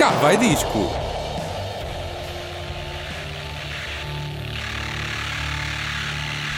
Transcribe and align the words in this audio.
Cá 0.00 0.12
vai 0.12 0.34
disco. 0.38 0.78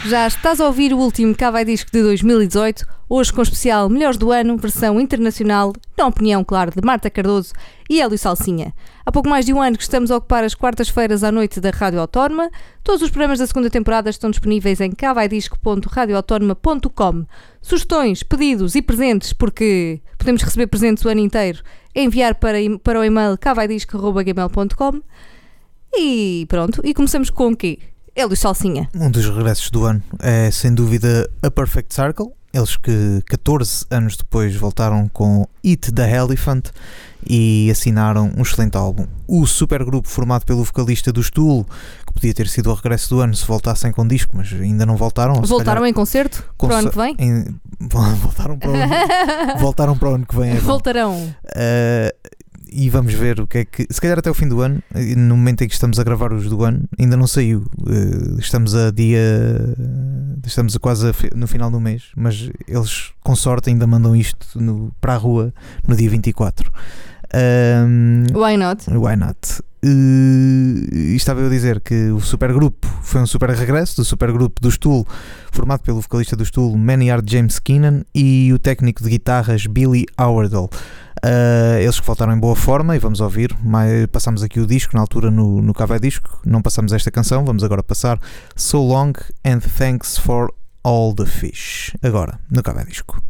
Já 0.05 0.25
estás 0.27 0.61
a 0.61 0.65
ouvir 0.65 0.93
o 0.93 0.97
último 0.97 1.35
Cá 1.35 1.51
vai 1.51 1.65
Disco 1.65 1.91
de 1.91 2.01
2018, 2.01 2.85
hoje 3.09 3.33
com 3.33 3.41
o 3.41 3.43
especial 3.43 3.89
Melhores 3.89 4.15
do 4.15 4.31
Ano, 4.31 4.55
versão 4.55 4.97
internacional, 4.97 5.73
na 6.03 6.09
opinião, 6.09 6.43
claro, 6.43 6.69
de 6.69 6.85
Marta 6.85 7.09
Cardoso 7.09 7.53
e 7.89 8.01
Hélio 8.01 8.17
Salsinha. 8.17 8.73
Há 9.05 9.11
pouco 9.11 9.29
mais 9.29 9.45
de 9.45 9.53
um 9.53 9.61
ano 9.61 9.77
que 9.77 9.83
estamos 9.83 10.11
a 10.11 10.17
ocupar 10.17 10.43
as 10.43 10.53
quartas-feiras 10.53 11.23
à 11.23 11.31
noite 11.31 11.61
da 11.61 11.69
Rádio 11.69 12.01
Autónoma. 12.01 12.51
Todos 12.83 13.01
os 13.01 13.09
programas 13.09 13.39
da 13.39 13.47
segunda 13.47 13.69
temporada 13.69 14.09
estão 14.09 14.29
disponíveis 14.29 14.81
em 14.81 14.91
cavaidisco.radioautónoma.com. 14.91 17.25
Sugestões, 17.61 18.21
pedidos 18.21 18.75
e 18.75 18.81
presentes, 18.81 19.31
porque 19.31 20.01
podemos 20.17 20.41
receber 20.41 20.67
presentes 20.67 21.05
o 21.05 21.09
ano 21.09 21.21
inteiro, 21.21 21.63
enviar 21.95 22.35
para, 22.35 22.57
para 22.83 22.99
o 22.99 23.03
e-mail 23.03 23.37
cavaidisco.gmail.com. 23.37 25.01
E 25.95 26.45
pronto, 26.49 26.81
e 26.83 26.93
começamos 26.93 27.29
com 27.29 27.53
o 27.53 27.55
quê? 27.55 27.79
Hélio 28.13 28.35
Salsinha. 28.35 28.89
Um 28.93 29.09
dos 29.09 29.29
regressos 29.29 29.71
do 29.71 29.85
ano 29.85 30.03
é 30.19 30.51
sem 30.51 30.73
dúvida 30.73 31.31
A 31.41 31.49
Perfect 31.49 31.93
Circle. 31.93 32.33
Eles 32.53 32.77
que 32.77 33.23
14 33.25 33.85
anos 33.89 34.15
depois 34.15 34.55
voltaram 34.55 35.09
com 35.09 35.47
Eat 35.63 35.91
the 35.91 36.15
Elephant 36.15 36.65
e 37.27 37.67
assinaram 37.71 38.31
um 38.37 38.43
excelente 38.43 38.77
álbum. 38.77 39.07
O 39.27 39.47
supergrupo 39.47 40.07
formado 40.07 40.45
pelo 40.45 40.63
vocalista 40.63 41.11
do 41.11 41.23
Stool, 41.23 41.65
que 42.05 42.13
podia 42.13 42.31
ter 42.31 42.47
sido 42.47 42.69
o 42.69 42.73
regresso 42.75 43.09
do 43.09 43.21
ano 43.21 43.35
se 43.35 43.43
voltassem 43.45 43.91
com 43.91 44.07
disco, 44.07 44.37
mas 44.37 44.53
ainda 44.53 44.85
não 44.85 44.95
voltaram. 44.95 45.33
Voltaram 45.41 45.81
calhar, 45.81 45.89
em 45.89 45.93
concerto 45.93 46.43
para 46.55 46.67
o 46.67 46.73
ano 46.75 46.91
que 46.91 46.97
vem? 46.97 47.15
Em, 47.17 47.59
voltaram, 47.89 48.59
para 48.59 48.69
o 48.69 48.75
ano, 48.75 48.93
voltaram 49.59 49.97
para 49.97 50.09
o 50.09 50.13
ano 50.13 50.25
que 50.25 50.35
vem. 50.35 50.51
É 50.51 50.59
Voltarão. 50.59 51.15
Uh, 51.15 52.33
e 52.73 52.89
vamos 52.89 53.13
ver 53.13 53.39
o 53.39 53.47
que 53.47 53.59
é 53.59 53.65
que. 53.65 53.87
Se 53.89 54.01
calhar 54.01 54.17
até 54.17 54.29
o 54.29 54.33
fim 54.33 54.47
do 54.47 54.61
ano, 54.61 54.81
no 55.15 55.37
momento 55.37 55.63
em 55.63 55.67
que 55.67 55.73
estamos 55.73 55.99
a 55.99 56.03
gravar 56.03 56.33
os 56.33 56.49
do 56.49 56.63
ano, 56.63 56.87
ainda 56.99 57.15
não 57.15 57.27
saiu. 57.27 57.65
Eh, 57.87 58.39
estamos 58.39 58.75
a 58.75 58.91
dia. 58.91 59.19
Estamos 60.45 60.75
a 60.75 60.79
quase 60.79 61.11
no 61.35 61.47
final 61.47 61.71
do 61.71 61.79
mês, 61.79 62.11
mas 62.15 62.49
eles, 62.67 63.11
com 63.21 63.35
sorte, 63.35 63.69
ainda 63.69 63.87
mandam 63.87 64.15
isto 64.15 64.59
no, 64.59 64.91
para 64.99 65.13
a 65.13 65.17
rua 65.17 65.53
no 65.87 65.95
dia 65.95 66.09
24. 66.09 66.71
Um, 67.33 68.25
why 68.33 68.57
not? 68.57 68.89
Why 68.89 69.15
not? 69.15 69.63
Uh, 69.83 71.13
estava 71.13 71.41
eu 71.41 71.47
a 71.47 71.49
dizer 71.49 71.81
que 71.81 72.09
o 72.11 72.21
supergrupo 72.21 72.87
foi 73.01 73.21
um 73.21 73.27
super 73.27 73.49
regresso 73.49 73.97
do 73.97 74.05
supergrupo 74.05 74.61
do 74.61 74.71
Stool, 74.71 75.05
formado 75.51 75.81
pelo 75.81 75.99
vocalista 75.99 76.37
do 76.37 76.45
Stool, 76.45 76.77
Maniard 76.77 77.29
James 77.29 77.59
Keenan, 77.59 78.03
e 78.15 78.51
o 78.53 78.59
técnico 78.59 79.03
de 79.03 79.09
guitarras 79.09 79.65
Billy 79.65 80.05
Howardell. 80.17 80.69
Uh, 81.23 81.79
eles 81.79 81.99
que 81.99 82.05
voltaram 82.05 82.33
em 82.33 82.39
boa 82.39 82.55
forma 82.55 82.95
e 82.95 82.99
vamos 82.99 83.19
ouvir. 83.19 83.55
Mais, 83.61 84.05
passamos 84.07 84.41
aqui 84.41 84.59
o 84.59 84.65
disco 84.65 84.95
na 84.95 85.01
altura 85.01 85.29
no, 85.29 85.61
no 85.61 85.73
Cava 85.73 85.99
Disco. 85.99 86.39
Não 86.45 86.61
passamos 86.61 86.93
esta 86.93 87.11
canção, 87.11 87.43
vamos 87.43 87.63
agora 87.63 87.83
passar 87.83 88.19
So 88.55 88.77
Long 88.77 89.13
and 89.45 89.59
Thanks 89.59 90.17
for 90.17 90.53
All 90.83 91.13
the 91.13 91.25
Fish. 91.25 91.95
Agora, 92.01 92.39
no 92.49 92.63
Cava 92.63 92.83
Disco. 92.85 93.21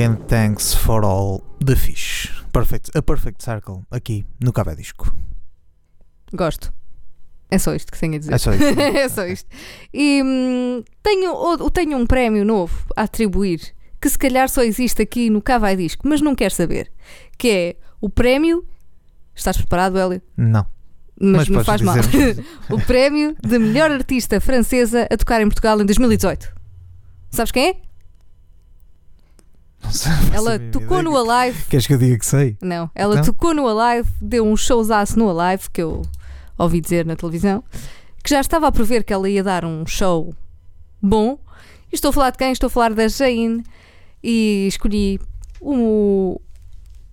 And 0.00 0.16
thanks 0.28 0.74
for 0.74 1.04
all 1.04 1.42
the 1.64 1.74
fish. 1.74 2.30
Perfect, 2.52 2.90
a 2.96 3.02
perfect 3.02 3.42
circle 3.42 3.84
aqui 3.90 4.24
no 4.40 4.52
Café 4.52 4.74
Disco. 4.74 5.12
Gosto. 6.32 6.72
É 7.50 7.58
só 7.58 7.74
isto 7.74 7.90
que 7.90 7.98
tenho 7.98 8.14
a 8.14 8.18
dizer. 8.18 8.32
É 8.32 8.38
só 8.38 8.52
isso. 8.52 8.64
é 8.80 9.08
só 9.08 9.26
isto. 9.26 9.48
E 9.92 10.22
hum, 10.22 10.84
tenho, 11.02 11.70
tenho 11.70 11.96
um 11.96 12.06
prémio 12.06 12.44
novo 12.44 12.86
a 12.96 13.02
atribuir 13.02 13.74
que 14.00 14.08
se 14.08 14.18
calhar 14.18 14.48
só 14.48 14.62
existe 14.62 15.02
aqui 15.02 15.30
no 15.30 15.42
Cavai 15.42 15.74
Disco, 15.74 16.06
mas 16.06 16.20
não 16.20 16.34
quer 16.34 16.52
saber. 16.52 16.90
Que 17.36 17.50
é 17.50 17.76
o 18.00 18.08
prémio. 18.08 18.64
Estás 19.34 19.56
preparado, 19.56 19.98
Hélio? 19.98 20.22
Não. 20.36 20.66
Mas, 21.20 21.48
não 21.48 21.64
podes 21.64 21.66
faz 21.66 21.80
mal. 21.80 21.96
o 22.70 22.80
prémio 22.80 23.34
de 23.42 23.58
melhor 23.58 23.90
artista 23.90 24.40
francesa 24.40 25.08
a 25.10 25.16
tocar 25.16 25.40
em 25.40 25.48
Portugal 25.48 25.80
em 25.80 25.86
2018. 25.86 26.54
Sabes 27.30 27.50
quem 27.50 27.68
é? 27.68 27.87
Sei, 29.90 30.12
Ela 30.32 30.58
tocou 30.70 31.02
no 31.02 31.16
Alive. 31.16 31.64
Queres 31.70 31.86
que 31.86 31.94
eu 31.94 31.98
diga 31.98 32.18
que 32.18 32.26
sei? 32.26 32.56
Não, 32.60 32.90
ela 32.94 33.14
Então? 33.14 33.26
tocou 33.26 33.54
no 33.54 33.66
Alive, 33.66 34.08
deu 34.20 34.44
um 34.46 34.56
showzaço 34.56 35.18
no 35.18 35.28
Alive, 35.38 35.70
que 35.72 35.80
eu 35.82 36.02
ouvi 36.58 36.80
dizer 36.80 37.06
na 37.06 37.16
televisão, 37.16 37.62
que 38.22 38.30
já 38.30 38.40
estava 38.40 38.66
a 38.68 38.72
prever 38.72 39.02
que 39.04 39.12
ela 39.12 39.28
ia 39.30 39.42
dar 39.42 39.64
um 39.64 39.86
show 39.86 40.34
bom. 41.00 41.38
E 41.90 41.94
estou 41.94 42.10
a 42.10 42.12
falar 42.12 42.30
de 42.30 42.38
quem? 42.38 42.52
Estou 42.52 42.66
a 42.66 42.70
falar 42.70 42.92
da 42.92 43.08
Jane 43.08 43.62
e 44.22 44.66
escolhi 44.68 45.18
um- 45.62 46.36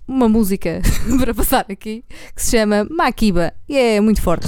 uma 0.07 0.27
música 0.27 0.81
para 1.19 1.33
passar 1.33 1.65
aqui 1.69 2.03
que 2.35 2.41
se 2.43 2.57
chama 2.57 2.85
Makiba 2.91 3.53
e 3.69 3.77
é 3.77 4.01
muito 4.01 4.21
forte. 4.21 4.47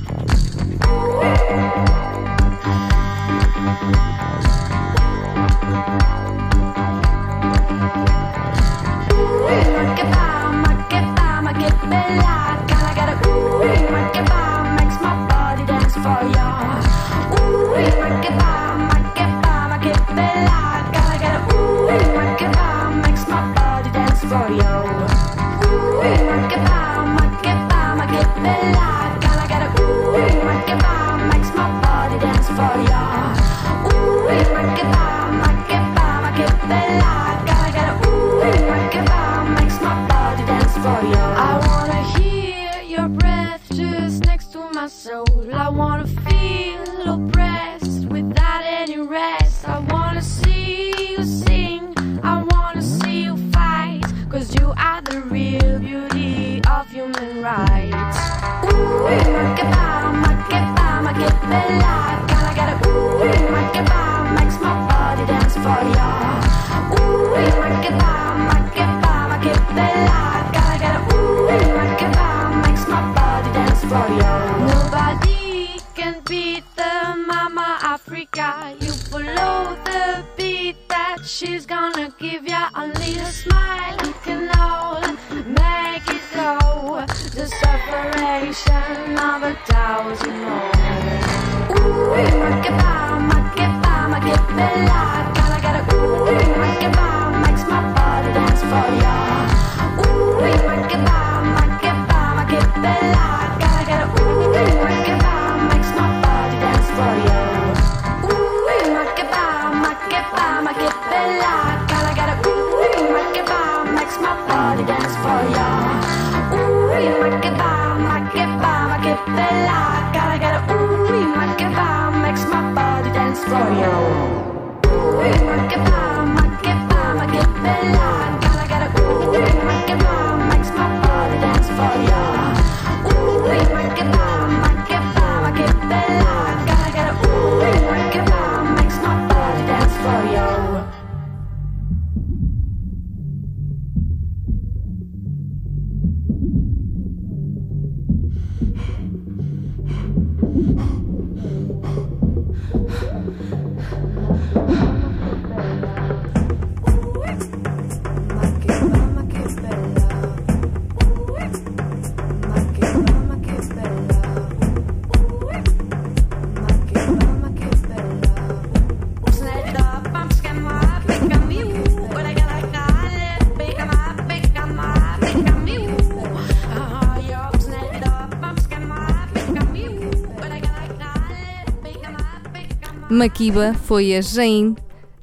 Makiba 183.21 183.75
foi 183.75 184.15
a 184.15 184.21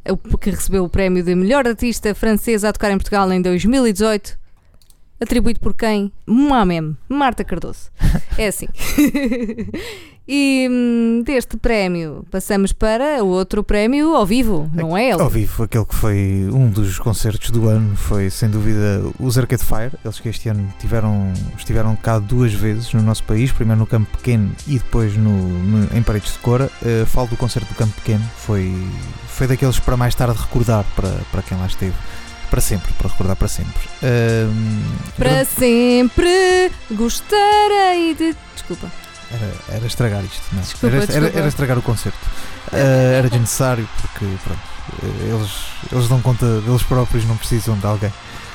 o 0.09 0.39
que 0.39 0.51
recebeu 0.51 0.85
o 0.85 0.89
prémio 0.89 1.21
de 1.21 1.35
melhor 1.35 1.67
artista 1.67 2.15
francesa 2.15 2.69
a 2.69 2.73
tocar 2.73 2.93
em 2.93 2.97
Portugal 2.97 3.33
em 3.33 3.43
2018, 3.43 4.39
atribuído 5.21 5.59
por 5.59 5.75
quem? 5.75 6.13
Moamem, 6.25 6.97
Marta 7.09 7.43
Cardoso. 7.43 7.91
É 8.39 8.47
assim. 8.47 8.69
e 10.29 10.69
hum, 10.71 11.23
deste 11.25 11.57
prémio 11.57 12.25
passamos 12.31 12.73
para 12.73 13.25
o 13.25 13.29
outro 13.29 13.65
prémio 13.65 14.15
ao 14.15 14.27
vivo, 14.27 14.71
não 14.75 14.97
é 14.97 15.11
ele? 15.11 15.23
Ao 15.23 15.31
vivo, 15.31 15.63
aquele 15.63 15.85
que 15.87 15.95
foi 15.95 16.49
um 16.53 16.69
dos 16.69 16.99
concertos 16.99 17.51
do 17.51 17.67
ano 17.69 17.97
foi 17.97 18.29
sem 18.29 18.51
dúvida 18.51 19.03
os 19.19 19.39
Arcade 19.39 19.65
Fire. 19.65 19.93
Eles 20.05 20.21
que 20.21 20.29
este 20.29 20.49
ano 20.51 20.69
tiveram, 20.79 21.33
estiveram 21.57 21.97
cá 21.97 22.19
duas 22.19 22.53
vezes 22.53 22.93
no 22.93 23.01
nosso 23.03 23.23
país, 23.25 23.51
primeiro 23.53 23.81
no 23.81 23.87
Campo 23.87 24.15
Pequeno 24.19 24.53
e 24.67 24.75
depois 24.79 25.17
no, 25.17 25.31
no- 25.31 25.97
em 25.97 26.03
Paredes 26.03 26.33
de 26.35 26.39
Cora. 26.41 26.71
Eh, 26.85 27.05
falo 27.07 27.29
do 27.29 27.37
concerto 27.37 27.69
do 27.73 27.75
Campo 27.77 27.95
Pequeno, 27.95 28.25
foi, 28.37 28.73
foi 29.29 29.47
daqueles 29.47 29.79
para 29.81 29.97
mais 29.97 30.15
tarde 30.15 30.39
recordar 30.39 30.85
para, 30.95 31.09
para 31.33 31.43
quem 31.43 31.57
lá 31.59 31.67
esteve. 31.67 31.95
Para 32.51 32.61
sempre, 32.63 32.93
para 32.95 33.09
recordar 33.09 33.37
para 33.37 33.47
sempre. 33.49 33.73
Ahm, 34.03 34.83
Para 35.19 35.29
grande- 35.31 35.49
sempre 35.51 36.71
gostarei 36.93 38.15
de. 38.15 38.35
Desculpa. 38.55 38.87
Era, 39.33 39.77
era 39.77 39.87
estragar 39.87 40.25
isto, 40.25 40.43
não. 40.53 40.61
Desculpa, 40.63 40.87
era, 40.87 40.97
era- 40.97 41.07
desculpa. 41.07 41.39
era 41.39 41.49
estragar 41.49 41.79
o 41.79 41.83
concerto. 41.83 42.19
Ah, 42.73 42.77
era 43.19 43.29
desnecessário 43.31 43.89
porque 44.01 44.27
pronto, 44.45 44.61
eh, 45.03 45.35
eles, 45.35 45.51
eles 45.93 46.09
dão 46.09 46.21
conta 46.21 46.61
deles 46.61 46.83
próprios, 46.83 47.25
não 47.25 47.37
precisam 47.37 47.77
de 47.79 47.87
alguém 47.87 48.13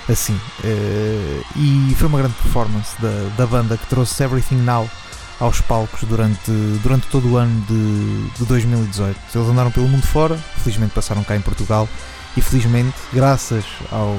assim. 0.10 0.40
Eh, 0.64 1.42
e 1.56 1.96
foi 1.98 2.08
uma 2.08 2.20
grande 2.20 2.36
performance 2.36 2.92
da, 3.02 3.30
da 3.38 3.46
banda 3.46 3.78
que 3.78 3.86
trouxe 3.88 4.22
Everything 4.24 4.58
Now 4.62 4.90
aos 5.40 5.60
palcos 5.62 6.04
durante, 6.08 6.52
durante 6.84 7.08
todo 7.08 7.32
o 7.32 7.38
ano 7.38 7.60
de, 7.68 8.30
de 8.38 8.46
2018. 8.46 9.18
Eles 9.36 9.48
andaram 9.48 9.72
pelo 9.72 9.88
mundo 9.88 10.06
fora, 10.06 10.38
felizmente 10.64 10.94
passaram 10.94 11.24
cá 11.24 11.36
em 11.36 11.42
Portugal 11.42 11.88
e 12.36 12.42
felizmente, 12.42 12.96
graças 13.14 13.64
ao, 13.92 14.16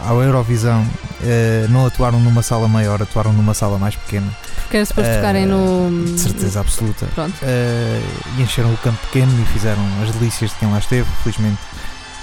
ao 0.00 0.22
Eurovisão, 0.22 0.86
eh, 1.22 1.66
não 1.68 1.86
atuaram 1.86 2.18
numa 2.20 2.42
sala 2.42 2.66
maior, 2.68 3.02
atuaram 3.02 3.32
numa 3.32 3.54
sala 3.54 3.78
mais 3.78 3.94
pequena, 3.96 4.26
Porque 4.62 4.76
era 4.78 4.86
suposto 4.86 5.10
Eh, 5.10 5.16
tocarem 5.16 5.46
no. 5.46 6.04
de 6.14 6.18
certeza 6.20 6.60
absoluta. 6.60 7.06
Pronto. 7.14 7.34
Eh, 7.42 8.00
e 8.38 8.42
encheram 8.42 8.72
o 8.72 8.76
campo 8.78 8.98
pequeno 9.08 9.32
e 9.42 9.46
fizeram 9.52 9.82
as 10.02 10.10
delícias 10.14 10.50
de 10.50 10.56
quem 10.56 10.70
lá 10.70 10.78
esteve. 10.78 11.06
Felizmente 11.22 11.58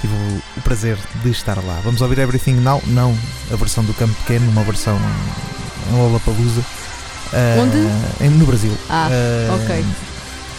tive 0.01 0.13
o, 0.57 0.61
prazer 0.61 0.97
de 1.23 1.29
estar 1.29 1.57
lá. 1.63 1.79
Vamos 1.83 2.01
ouvir 2.01 2.17
Everything 2.19 2.55
Now, 2.55 2.81
não 2.87 3.15
a 3.51 3.55
versão 3.55 3.83
do 3.83 3.93
campo 3.93 4.13
pequeno, 4.25 4.49
uma 4.49 4.63
versão 4.63 4.97
em, 5.91 5.95
Lollapalooza. 5.95 6.61
Eh, 7.33 7.57
Onde? 7.61 7.77
em- 8.25 8.29
no 8.31 8.45
Brasil. 8.47 8.75
Ah, 8.89 9.07
Eh, 9.11 9.49
ok. 9.51 9.85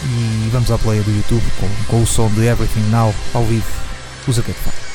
E 0.03 0.49
vamos 0.51 0.71
à 0.71 0.77
playa 0.77 1.01
do 1.03 1.11
YouTube 1.11 1.43
com, 1.59 1.67
com 1.87 2.01
o 2.01 2.07
som 2.07 2.27
de 2.29 2.45
Everything 2.45 2.89
Now 2.89 3.13
ao 3.33 3.43
vivo. 3.43 3.65
O 4.27 4.43
que 4.43 4.51
é 4.51 4.90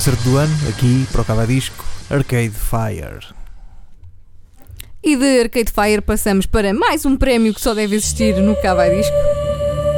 concerto 0.00 0.22
do 0.22 0.38
ano, 0.38 0.54
aqui 0.66 1.06
para 1.12 1.20
o 1.20 1.24
Cava 1.26 1.46
Disco, 1.46 1.84
Arcade 2.08 2.54
Fire. 2.54 3.34
E 5.04 5.14
de 5.14 5.40
Arcade 5.42 5.70
Fire 5.70 6.00
passamos 6.00 6.46
para 6.46 6.72
mais 6.72 7.04
um 7.04 7.18
prémio 7.18 7.52
que 7.52 7.60
só 7.60 7.74
deve 7.74 7.96
existir 7.96 8.34
no 8.36 8.56
Cava 8.62 8.88
Disco. 8.88 9.14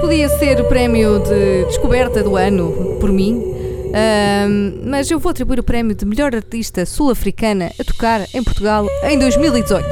Podia 0.01 0.29
ser 0.29 0.61
o 0.61 0.65
prémio 0.65 1.21
de 1.21 1.67
descoberta 1.67 2.21
do 2.21 2.35
ano, 2.35 2.97
por 2.99 3.13
mim, 3.13 3.45
mas 4.85 5.09
eu 5.09 5.21
vou 5.21 5.31
atribuir 5.31 5.61
o 5.61 5.63
prémio 5.63 5.95
de 5.95 6.05
melhor 6.05 6.35
artista 6.35 6.85
sul-africana 6.85 7.71
a 7.79 7.85
tocar 7.85 8.27
em 8.35 8.43
Portugal 8.43 8.89
em 9.05 9.17
2018. 9.17 9.87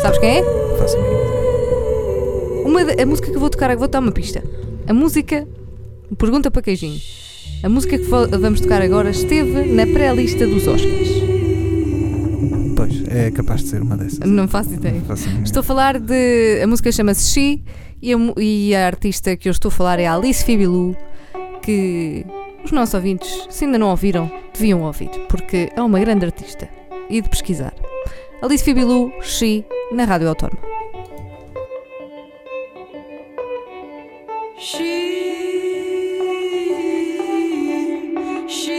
Sabes 0.00 0.18
quem 0.18 0.38
é? 0.38 0.42
Faço 0.78 0.96
a. 0.96 1.00
Uma 2.66 2.80
música 3.04 3.30
que 3.30 3.36
vou 3.36 3.50
tocar, 3.50 3.76
vou 3.76 3.88
dar 3.88 3.98
uma 3.98 4.10
pista. 4.10 4.42
A 4.88 4.94
música, 4.94 5.46
pergunta 6.16 6.50
para 6.50 6.62
queijinho. 6.62 7.25
A 7.62 7.68
música 7.68 7.98
que 7.98 8.04
vamos 8.04 8.60
tocar 8.60 8.82
agora 8.82 9.10
esteve 9.10 9.64
na 9.64 9.86
pré-lista 9.86 10.46
dos 10.46 10.66
Oscars. 10.68 11.08
Pois, 12.76 13.08
é 13.08 13.30
capaz 13.30 13.62
de 13.62 13.68
ser 13.68 13.82
uma 13.82 13.96
dessas. 13.96 14.18
Não 14.20 14.46
faço 14.46 14.74
ideia. 14.74 14.94
Não 14.94 15.04
faço 15.04 15.28
Estou 15.42 15.60
a 15.60 15.64
falar 15.64 15.98
de. 15.98 16.60
A 16.62 16.66
música 16.66 16.92
chama-se 16.92 17.32
She 17.32 17.62
e 18.02 18.12
a, 18.12 18.18
e 18.36 18.74
a 18.74 18.86
artista 18.86 19.36
que 19.36 19.48
eu 19.48 19.52
estou 19.52 19.70
a 19.70 19.72
falar 19.72 19.98
é 19.98 20.06
a 20.06 20.14
Alice 20.14 20.44
Fibilu, 20.44 20.96
que 21.62 22.24
os 22.64 22.72
nossos 22.72 22.94
ouvintes, 22.94 23.46
se 23.50 23.64
ainda 23.64 23.78
não 23.78 23.88
ouviram, 23.88 24.30
deviam 24.52 24.82
ouvir, 24.82 25.10
porque 25.28 25.70
é 25.74 25.82
uma 25.82 25.98
grande 25.98 26.26
artista 26.26 26.68
e 27.08 27.20
de 27.20 27.28
pesquisar. 27.28 27.74
Alice 28.42 28.62
Fibilu, 28.62 29.12
She, 29.22 29.64
na 29.92 30.04
Rádio 30.04 30.28
Autónoma. 30.28 30.60
She, 34.58 35.35
she, 38.48 38.75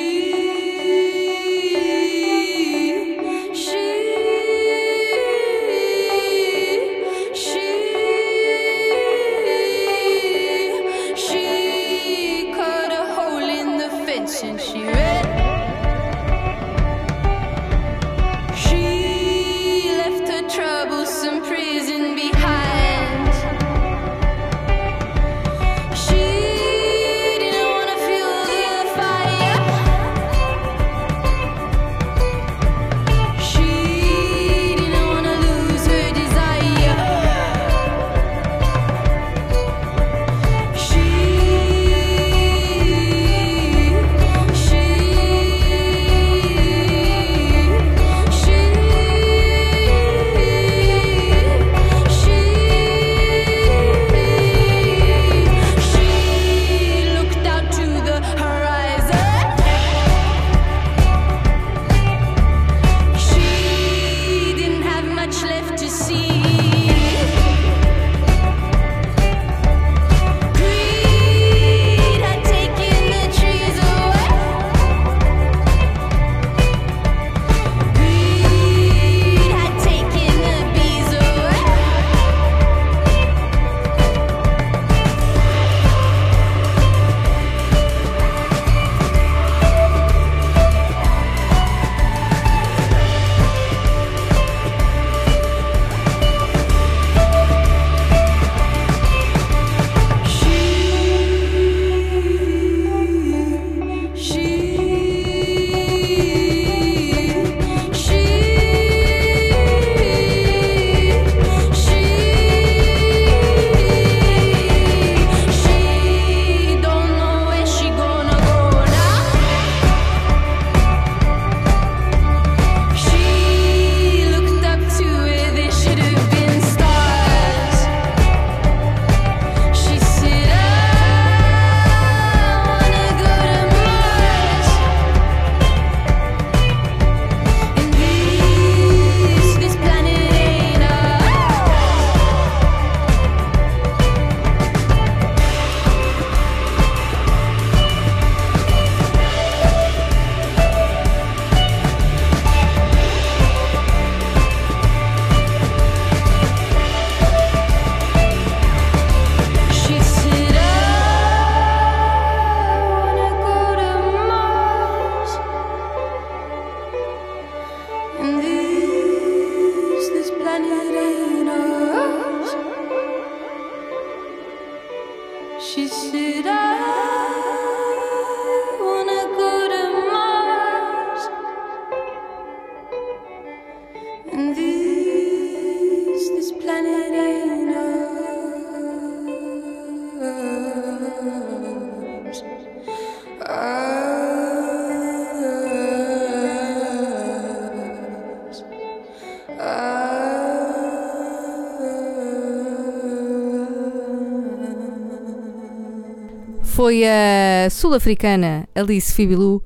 sul-africana 207.98 208.68
Alice 208.76 209.12
Fibilu 209.12 209.64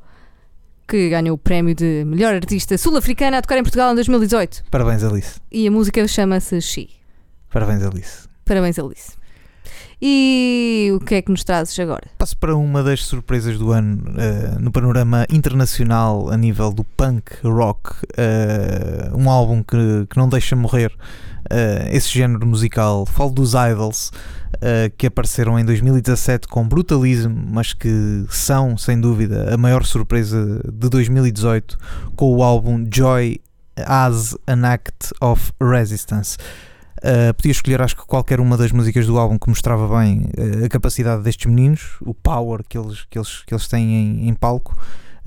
que 0.88 1.10
ganhou 1.10 1.36
o 1.36 1.38
prémio 1.38 1.76
de 1.76 2.04
melhor 2.06 2.34
artista 2.34 2.78
sul-africana 2.78 3.38
a 3.38 3.42
tocar 3.42 3.58
em 3.58 3.64
Portugal 3.64 3.92
em 3.92 3.96
2018. 3.96 4.64
Parabéns, 4.70 5.04
Alice. 5.04 5.40
E 5.52 5.68
a 5.68 5.72
música 5.72 6.06
chama-se 6.08 6.62
She. 6.62 6.90
Parabéns, 7.52 7.84
Alice. 7.84 8.28
Parabéns, 8.46 8.80
Alice. 8.80 9.14
E 10.02 10.92
o 10.96 11.00
que 11.00 11.16
é 11.16 11.22
que 11.22 11.30
nos 11.30 11.44
trazes 11.44 11.78
agora? 11.80 12.10
Passo 12.18 12.38
para 12.38 12.56
uma 12.56 12.82
das 12.82 13.06
surpresas 13.06 13.58
do 13.58 13.72
ano 13.72 14.02
eh, 14.18 14.58
no 14.60 14.72
panorama 14.72 15.26
internacional 15.30 16.30
a 16.30 16.38
nível 16.38 16.74
do 16.74 16.84
punk 16.84 17.32
rock, 17.44 17.94
eh, 18.18 19.12
um 19.14 19.30
álbum 19.30 19.62
que, 19.62 20.08
que 20.10 20.18
não 20.18 20.28
deixa 20.28 20.56
morrer 20.56 20.92
eh, 21.50 21.90
esse 21.92 22.10
género 22.10 22.46
musical. 22.46 23.06
Falo 23.06 23.32
dos 23.32 23.54
Idols, 23.54 24.12
eh, 24.62 24.92
que 24.98 25.08
apareceram 25.08 25.58
em 25.58 25.66
2017 25.66 26.48
com 26.48 26.68
Brutalism, 26.68 27.32
mas 27.52 27.74
que 27.74 28.26
são, 28.30 28.78
sem 28.78 29.00
dúvida, 29.00 29.54
a 29.54 29.58
maior 29.58 29.84
surpresa 29.86 30.62
de 30.72 30.90
2018 30.90 31.78
com 32.16 32.36
o 32.36 32.44
álbum 32.44 32.86
Joy 32.92 33.40
as 33.86 34.38
an 34.48 34.64
Act 34.66 35.14
of 35.22 35.52
Resistance. 35.62 36.38
Uh, 36.98 37.34
podia 37.34 37.52
escolher, 37.52 37.82
acho 37.82 37.96
que 37.96 38.06
qualquer 38.06 38.40
uma 38.40 38.56
das 38.56 38.72
músicas 38.72 39.08
do 39.08 39.18
álbum 39.18 39.40
que 39.40 39.50
mostrava 39.50 40.00
bem 40.00 40.30
uh, 40.38 40.66
a 40.66 40.70
capacidade 40.70 41.24
destes 41.24 41.48
meninos, 41.48 41.98
o 42.02 42.14
power 42.14 42.62
que 42.68 42.78
eles, 42.78 43.06
que 43.10 43.18
eles, 43.18 43.44
que 43.44 43.54
eles 43.54 43.68
têm 43.68 43.96
em, 43.96 44.30
em 44.30 44.34
palco 44.36 44.78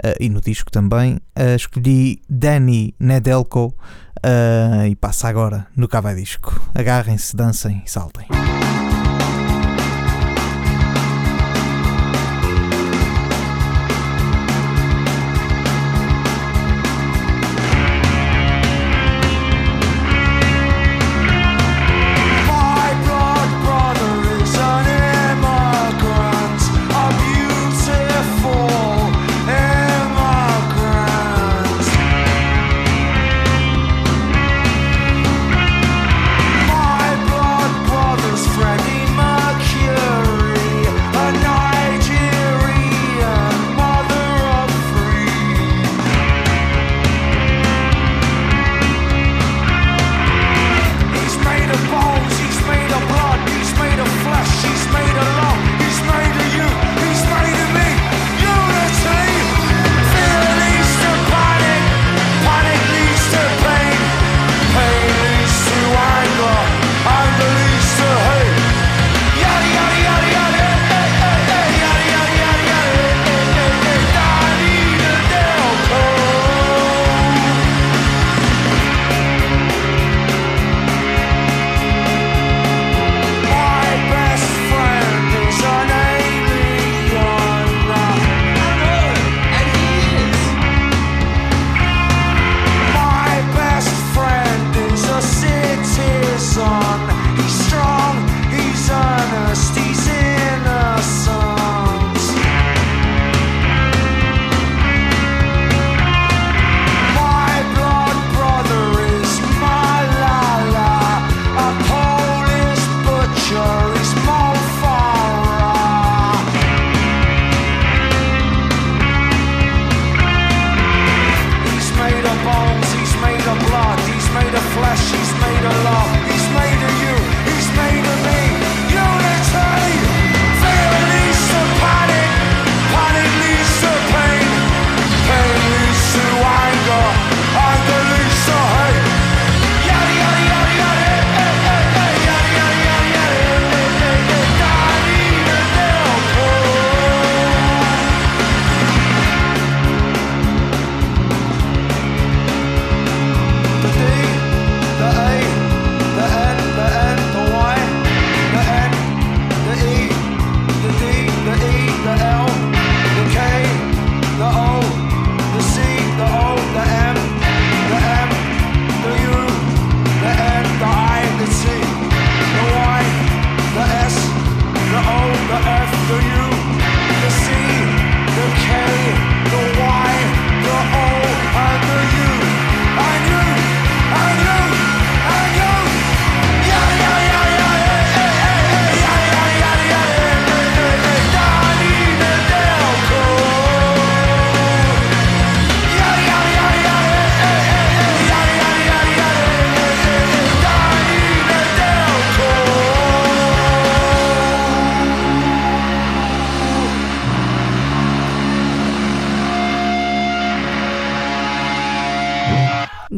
uh, 0.05 0.15
e 0.21 0.29
no 0.29 0.41
disco 0.41 0.71
também. 0.71 1.19
escolhi 1.57 2.23
Danny 2.31 2.95
Nedelko 3.01 3.75
e 4.89 4.97
passa 4.97 5.29
agora 5.29 5.67
no 5.77 5.89
Cava 5.89 6.15
Disco. 6.15 6.61
Agarrem-se, 6.75 7.37
dancem 7.37 7.83
e 7.85 7.91
saltem. 7.91 8.27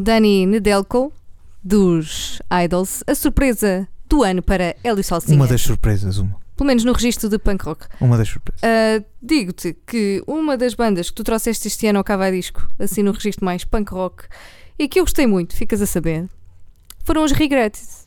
Dani 0.06 0.46
Nedelko, 0.46 1.12
dos 1.64 2.40
Idols, 2.64 3.02
a 3.08 3.14
surpresa 3.16 3.88
do 4.08 4.22
ano 4.22 4.40
para 4.40 4.76
Hélio 4.84 5.02
Salsinha. 5.02 5.34
Uma 5.34 5.48
das 5.48 5.60
surpresas, 5.60 6.18
uma. 6.18 6.36
Pelo 6.56 6.68
menos 6.68 6.84
no 6.84 6.92
registro 6.92 7.28
de 7.28 7.40
punk 7.40 7.64
rock. 7.64 7.86
Uma 8.00 8.16
das 8.16 8.28
surpresas. 8.28 8.60
Ah, 8.62 9.02
Digo-te 9.20 9.76
que 9.84 10.22
uma 10.24 10.56
das 10.56 10.74
bandas 10.74 11.10
que 11.10 11.16
tu 11.16 11.24
trouxeste 11.24 11.66
este 11.66 11.88
ano 11.88 11.98
ao 11.98 12.04
Cava 12.04 12.30
Disco, 12.30 12.68
assim 12.78 13.02
no 13.02 13.10
registro 13.10 13.44
mais 13.44 13.64
punk 13.64 13.90
rock, 13.90 14.28
e 14.78 14.86
que 14.86 15.00
eu 15.00 15.02
gostei 15.02 15.26
muito, 15.26 15.56
ficas 15.56 15.82
a 15.82 15.86
saber, 15.86 16.28
foram 17.02 17.24
os 17.24 17.32
Regrets. 17.32 18.06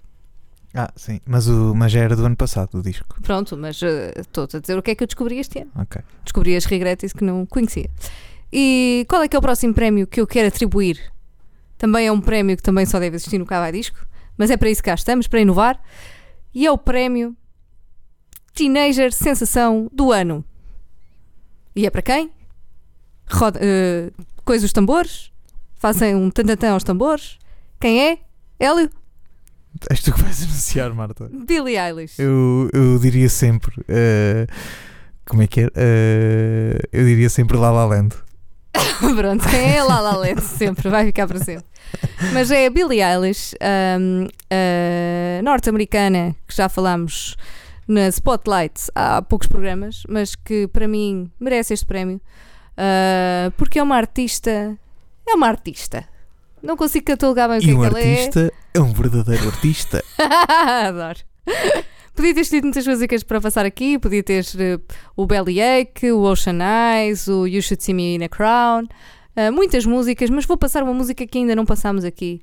Ah, 0.74 0.90
sim, 0.96 1.20
mas, 1.26 1.50
o, 1.50 1.76
mas 1.76 1.92
já 1.92 2.00
era 2.00 2.16
do 2.16 2.26
ano 2.26 2.38
passado 2.38 2.78
o 2.78 2.82
disco. 2.82 3.22
Pronto, 3.22 3.58
mas 3.58 3.84
ah, 3.84 4.22
estou-te 4.22 4.56
a 4.56 4.60
dizer 4.62 4.78
o 4.78 4.82
que 4.82 4.92
é 4.92 4.96
que 4.96 5.04
eu 5.04 5.08
descobri 5.08 5.38
este 5.38 5.60
ano. 5.60 5.72
Ok. 5.76 6.02
Descobri 6.24 6.56
as 6.56 6.64
Regrets 6.64 7.12
que 7.12 7.26
não 7.26 7.46
conhecia. 7.46 7.90
E 8.54 9.06
qual 9.10 9.22
é 9.22 9.28
que 9.28 9.36
é 9.36 9.40
o 9.40 9.42
próximo 9.42 9.74
prémio 9.74 10.08
que 10.08 10.22
eu 10.22 10.26
quero 10.26 10.48
atribuir? 10.48 11.12
Também 11.80 12.06
é 12.08 12.12
um 12.12 12.20
prémio 12.22 12.58
que 12.58 12.62
também 12.62 12.86
só 12.86 13.00
deve 13.00 13.16
existir 13.16 13.40
no 13.40 13.46
Cava 13.46 13.72
Disco, 13.72 14.06
mas 14.38 14.52
é 14.52 14.58
para 14.58 14.70
isso 14.70 14.84
que 14.84 14.90
cá 14.90 14.96
estamos, 14.96 15.28
para 15.28 15.40
inovar. 15.40 15.82
E 16.54 16.68
é 16.68 16.72
o 16.72 16.78
prémio 16.78 17.36
Teenager 18.54 19.14
Sensação 19.14 19.90
do 19.92 20.12
Ano. 20.12 20.44
E 21.74 21.86
é 21.86 21.90
para 21.90 22.02
quem? 22.02 22.32
Roda, 23.32 23.60
eh, 23.64 24.12
coisa 24.44 24.66
os 24.66 24.74
tambores? 24.74 25.32
Fazem 25.76 26.16
um 26.16 26.30
tantatã 26.30 26.72
aos 26.72 26.84
tambores? 26.84 27.40
Quem 27.80 28.02
é? 28.02 28.20
Hélio? 28.60 28.90
És 29.90 30.02
tu 30.02 30.12
que 30.12 30.22
vais 30.22 30.44
anunciar, 30.44 30.94
Marta. 30.94 31.30
Billie 31.32 31.78
Eilish. 31.78 32.20
Eu, 32.20 32.70
eu 32.74 33.00
diria 33.00 33.30
sempre. 33.30 33.74
eh, 33.88 34.46
como 35.26 35.44
é 35.44 35.48
que 35.48 35.62
é? 35.62 35.68
Eh, 35.76 36.80
eu 36.92 37.06
diria 37.06 37.30
sempre 37.30 37.56
La 37.56 37.72
La 37.72 37.86
Land. 37.86 38.16
Pronto, 39.16 39.48
quem 39.50 39.76
é 39.78 39.84
La 39.84 40.00
La 40.00 40.16
Land 40.16 40.42
sempre, 40.42 40.90
vai 40.90 41.06
ficar 41.06 41.28
para 41.28 41.40
sempre. 41.40 41.66
Mas 42.34 42.52
é 42.52 42.68
a 42.68 42.70
Billie 42.70 43.02
Eilish, 43.02 43.56
ahm, 43.62 44.28
a 44.52 45.42
norte-americana, 45.42 46.36
que 46.48 46.56
já 46.56 46.70
falámos 46.70 47.36
na 47.88 48.08
Spotlight 48.10 48.92
há 48.94 49.22
poucos 49.22 49.48
programas, 49.48 50.04
mas 50.08 50.36
que 50.36 50.68
para 50.68 50.88
mim 50.88 51.32
merece 51.40 51.74
este 51.74 51.86
prémio, 51.86 52.22
ah, 52.78 53.52
porque 53.58 53.80
é 53.80 53.84
uma 53.84 53.98
artista. 53.98 54.78
É 55.28 55.34
uma 55.34 55.48
artista. 55.48 56.08
Não 56.62 56.76
consigo 56.78 57.06
catalogar 57.06 57.50
bem 57.50 57.58
o 57.58 57.62
que 57.62 57.68
E 57.68 57.72
é 57.72 57.76
um 57.76 57.80
que 57.80 57.86
ela 57.88 58.00
é. 58.00 58.12
artista 58.12 58.54
é 58.74 58.80
um 58.80 58.94
verdadeiro 58.94 59.48
artista. 59.48 60.04
Adoro. 60.88 61.20
Podia 62.20 62.34
ter 62.34 62.42
escolhido 62.42 62.68
muitas 62.68 62.86
músicas 62.86 63.24
para 63.24 63.40
passar 63.40 63.66
aqui, 63.66 63.98
podia 63.98 64.22
ter 64.22 64.46
eh, 64.60 64.78
o 65.16 65.26
Bellyache, 65.26 66.12
o 66.12 66.24
Ocean 66.24 66.58
Eyes, 66.60 67.30
o 67.30 67.48
You 67.48 67.62
Should 67.62 67.82
See 67.82 67.94
Me 67.94 68.16
in 68.16 68.24
a 68.26 68.28
Crown, 68.28 68.90
eh, 69.38 69.50
muitas 69.50 69.86
músicas, 69.86 70.30
mas 70.30 70.46
vou 70.46 70.58
passar 70.58 70.84
uma 70.84 70.94
música 70.94 71.26
que 71.26 71.38
ainda 71.38 71.56
não 71.56 71.66
passámos 71.66 72.04
aqui 72.04 72.42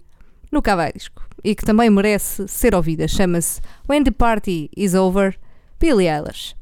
no 0.50 0.62
Cavai 0.62 0.94
Disco 0.94 1.22
e 1.44 1.54
que 1.54 1.62
também 1.62 1.90
merece 1.90 2.48
ser 2.48 2.74
ouvida. 2.74 3.06
Chama-se 3.06 3.60
When 3.86 4.02
the 4.02 4.12
Party 4.12 4.70
is 4.74 4.94
Over, 4.94 5.36
Billie 5.78 6.08
Eilish. 6.08 6.56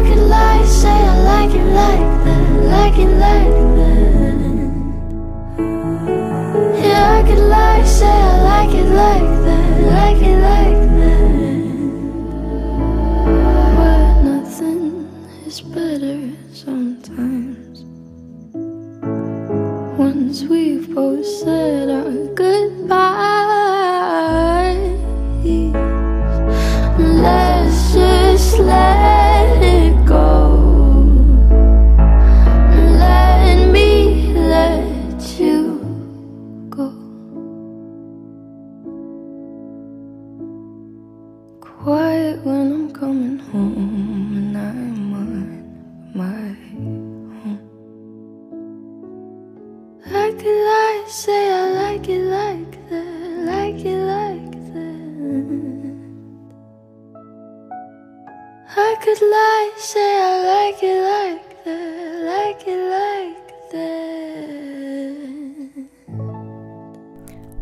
And 0.00 0.08
I 0.08 0.14
could 0.14 0.28
lie, 0.28 0.64
say 0.64 0.88
I 0.88 1.22
like 1.22 1.54
it 1.54 1.64
like 1.64 2.24
that, 2.24 2.52
like 2.64 2.98
it 2.98 3.08
like 3.18 3.76
that. 3.76 3.99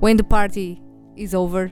When 0.09 0.17
the 0.17 0.23
Party 0.23 0.81
is 1.19 1.35
Over, 1.35 1.71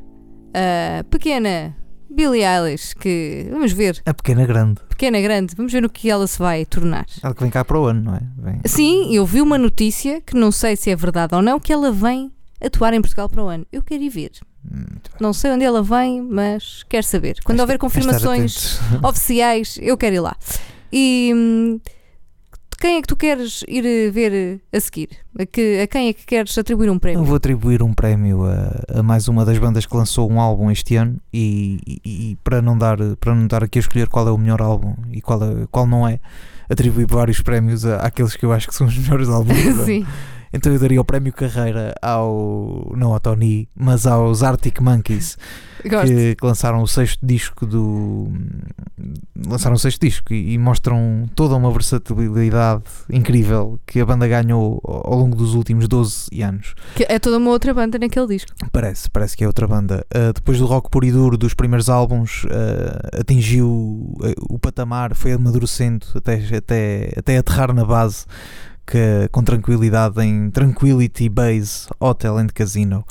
a 0.53 1.03
pequena 1.05 1.75
Billie 2.11 2.45
Eilish, 2.45 2.93
que 2.95 3.49
vamos 3.51 3.73
ver, 3.73 4.03
A 4.05 4.13
pequena 4.13 4.45
grande. 4.45 4.83
pequena 4.91 5.19
grande, 5.23 5.55
vamos 5.57 5.73
ver 5.73 5.81
no 5.81 5.89
que 5.89 6.11
ela 6.11 6.27
se 6.27 6.39
vai 6.39 6.67
tornar. 6.67 7.07
Ela 7.23 7.35
que 7.35 7.41
vem 7.41 7.51
cá 7.51 7.65
para 7.65 7.81
o 7.81 7.87
ano, 7.87 8.03
não 8.03 8.15
é? 8.15 8.21
Vem. 8.37 8.61
Sim, 8.67 9.15
eu 9.15 9.25
vi 9.25 9.41
uma 9.41 9.57
notícia 9.57 10.21
que 10.21 10.37
não 10.37 10.53
sei 10.53 10.77
se 10.77 10.91
é 10.91 10.97
verdade 10.97 11.35
ou 11.35 11.41
não, 11.41 11.59
que 11.59 11.73
ela 11.73 11.91
vem 11.91 12.31
atuar 12.63 12.93
em 12.93 13.01
Portugal 13.01 13.27
para 13.27 13.43
o 13.43 13.49
ano. 13.49 13.67
Eu 13.73 13.83
quero 13.83 14.03
ir 14.03 14.11
ver. 14.11 14.33
Hum. 14.71 14.85
Não 15.19 15.33
sei 15.33 15.53
onde 15.53 15.65
ela 15.65 15.83
vem, 15.83 16.21
mas 16.21 16.83
quero 16.91 17.07
saber. 17.07 17.39
Quando 17.43 17.61
houver 17.61 17.79
Vais 17.79 17.97
estar 17.97 18.03
confirmações 18.03 18.79
oficiais, 19.03 19.79
eu 19.81 19.97
quero 19.97 20.17
ir 20.17 20.21
lá. 20.21 20.37
E 20.93 21.33
hum, 21.35 21.81
quem 22.87 22.97
é 22.99 23.03
que 23.03 23.09
tu 23.09 23.17
queres 23.17 23.65
ir 23.69 23.85
eh, 23.85 24.11
ver 24.11 24.61
a 24.73 24.81
seguir? 24.81 25.09
A, 25.39 25.45
que- 25.45 25.81
a 25.83 25.87
quem 25.87 26.09
é 26.09 26.13
que 26.13 26.25
queres 26.25 26.57
atribuir 26.57 26.89
um 26.91 26.95
Eu 26.95 27.01
prémio? 27.01 27.25
vou 27.25 27.37
atribuir 27.37 27.83
um 27.83 27.93
prémio 27.93 28.45
a, 28.47 28.99
a 29.01 29.03
mais 29.03 29.29
uma 29.29 29.45
das 29.45 29.59
bandas 29.59 29.85
que 29.87 29.97
lançou 29.97 30.31
um 30.31 30.41
álbum 30.41 30.71
este 30.71 30.97
ano 30.97 31.21
e, 31.33 31.79
e- 31.87 32.01
e 32.33 32.37
para, 32.45 32.63
não 32.63 32.77
dar, 32.79 32.97
para 33.21 33.35
não 33.35 33.47
dar 33.47 33.63
aqui 33.65 33.79
a 33.79 33.81
escolher 33.81 34.09
qual 34.09 34.27
é 34.29 34.31
o 34.31 34.39
melhor 34.39 34.63
álbum 34.63 34.95
e 35.13 35.21
qual, 35.21 35.43
é- 35.43 35.67
qual 35.71 35.87
não 35.87 36.07
é, 36.09 36.21
atribuir 36.71 37.07
vários 37.07 37.41
prémios 37.43 37.85
àqueles 37.85 38.35
que 38.37 38.45
eu 38.45 38.53
acho 38.53 38.69
que 38.69 38.75
são 38.75 38.87
os 38.87 38.97
melhores 38.99 39.29
álbuns. 39.29 39.57
do 39.63 39.83
ano. 39.83 40.07
Então 40.53 40.73
eu 40.73 40.79
daria 40.79 41.01
o 41.01 41.05
prémio 41.05 41.33
carreira 41.33 41.95
ao. 42.01 42.93
não 42.97 43.13
ao 43.13 43.21
Tony, 43.21 43.69
mas 43.75 44.07
aos 44.07 44.43
Arctic 44.43 44.81
Monkeys, 44.81 45.37
que, 45.83 46.35
que 46.35 46.47
lançaram 46.47 46.83
o 46.83 46.87
sexto 46.87 47.25
disco 47.25 47.67
do. 47.67 48.31
lançaram 49.47 49.77
o 49.77 49.79
sexto 49.79 50.01
disco 50.01 50.33
e, 50.33 50.55
e 50.55 50.59
mostram 50.59 51.29
toda 51.35 51.57
uma 51.57 51.71
versatilidade 51.71 52.85
incrível 53.11 53.79
que 53.87 54.01
a 54.01 54.07
banda 54.07 54.27
ganhou 54.27 54.81
ao 54.85 55.17
longo 55.17 55.37
dos 55.37 55.55
últimos 55.55 55.89
12 55.89 56.43
anos. 56.43 56.75
Que 56.95 57.05
é 57.09 57.19
toda 57.19 57.39
uma 57.39 57.51
outra 57.51 57.75
banda 57.75 57.99
naquele 57.99 58.27
disco. 58.27 58.53
Parece, 58.73 59.11
parece 59.11 59.37
que 59.37 59.45
é 59.45 59.47
outra 59.47 59.67
banda. 59.67 60.07
Uh, 60.15 60.33
depois 60.33 60.59
do 60.59 60.67
rock 60.67 60.91
puro 60.91 61.07
e 61.07 61.13
duro 61.13 61.37
dos 61.37 61.55
primeiros 61.55 61.89
álbuns, 61.89 62.45
uh, 62.45 63.21
atingiu 63.21 63.69
uh, 63.69 64.55
o 64.55 64.59
patamar, 64.59 65.15
foi 65.15 65.33
amadurecendo 65.33 66.07
até, 66.15 66.35
até, 66.57 67.13
até 67.17 67.39
aterrar 67.39 67.75
na 67.75 67.85
base 67.85 68.25
que, 68.87 69.29
com 69.33 69.43
tranquilidade 69.43 70.23
em 70.23 70.51
Tranquility 70.51 71.29
Base 71.29 71.89
Hotel 71.99 72.39
and 72.39 72.49
Casino. 72.49 73.05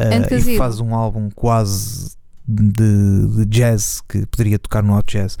Uh, 0.00 0.34
e 0.34 0.56
faz 0.56 0.80
um 0.80 0.94
álbum 0.94 1.28
quase 1.30 2.16
de, 2.46 3.26
de 3.36 3.46
jazz 3.46 4.00
que 4.08 4.24
poderia 4.26 4.58
tocar 4.58 4.82
no 4.82 4.96
hot 4.96 5.16
jazz. 5.16 5.38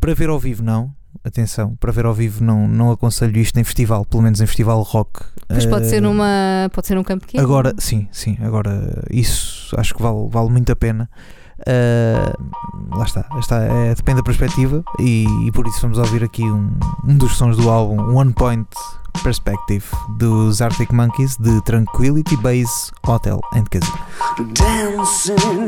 Para 0.00 0.14
ver 0.14 0.28
ao 0.28 0.38
vivo, 0.38 0.62
não. 0.62 0.92
Atenção, 1.24 1.74
para 1.76 1.90
ver 1.90 2.04
ao 2.04 2.14
vivo 2.14 2.44
não, 2.44 2.68
não 2.68 2.90
aconselho 2.90 3.36
isto 3.38 3.58
em 3.58 3.64
festival, 3.64 4.04
pelo 4.04 4.22
menos 4.22 4.40
em 4.40 4.46
festival 4.46 4.80
rock. 4.82 5.24
Depois 5.48 5.66
pode 5.66 5.88
ser 5.88 5.98
Uh, 5.98 6.02
numa. 6.02 6.70
Pode 6.72 6.86
ser 6.86 6.94
num 6.94 7.02
campo 7.02 7.26
pequeno. 7.26 7.42
Agora, 7.42 7.74
sim, 7.78 8.08
sim, 8.12 8.36
agora 8.40 9.04
isso 9.10 9.74
acho 9.78 9.94
que 9.94 10.02
vale, 10.02 10.28
vale 10.28 10.50
muito 10.50 10.70
a 10.70 10.76
pena. 10.76 11.10
Uh, 11.60 12.96
lá 12.96 13.04
está, 13.04 13.26
está 13.38 13.56
é, 13.58 13.94
depende 13.94 14.18
da 14.18 14.22
perspectiva 14.22 14.82
e, 14.98 15.26
e 15.44 15.50
por 15.50 15.66
isso 15.66 15.80
vamos 15.82 15.98
ouvir 15.98 16.22
aqui 16.22 16.42
um, 16.44 16.70
um 17.04 17.16
dos 17.16 17.36
sons 17.36 17.56
do 17.56 17.68
álbum 17.68 18.16
One 18.16 18.32
Point 18.32 18.68
Perspective 19.22 19.84
dos 20.10 20.62
Arctic 20.62 20.92
Monkeys 20.92 21.36
de 21.36 21.60
Tranquility 21.62 22.36
Base 22.36 22.92
Hotel 23.06 23.40
and 23.54 23.64
Casino. 23.64 23.98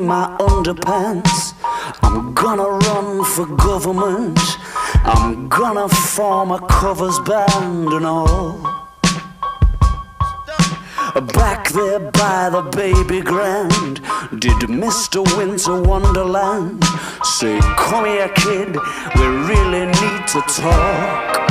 My 0.00 0.36
underpants. 0.40 1.54
I'm 2.02 2.32
gonna 2.34 2.68
run 2.68 3.24
for 3.24 3.46
government. 3.56 4.38
I'm 5.04 5.48
gonna 5.48 5.88
form 5.88 6.52
a 6.52 6.60
covers 6.68 7.18
band 7.20 7.92
and 7.92 8.06
all. 8.06 8.79
Back 11.14 11.70
there 11.70 11.98
by 11.98 12.50
the 12.50 12.62
baby 12.76 13.20
grand, 13.20 13.96
did 14.38 14.70
Mr. 14.70 15.26
Winter 15.36 15.82
Wonderland 15.82 16.84
say, 17.24 17.58
Come 17.76 18.04
here, 18.04 18.28
kid, 18.28 18.76
we 19.16 19.26
really 19.26 19.86
need 19.86 20.28
to 20.28 20.40
talk? 20.46 21.48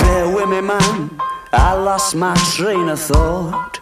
Bear 0.00 0.34
with 0.34 0.48
me, 0.48 0.60
man, 0.60 1.20
I 1.52 1.74
lost 1.74 2.16
my 2.16 2.34
train 2.56 2.88
of 2.88 2.98
thought. 2.98 3.80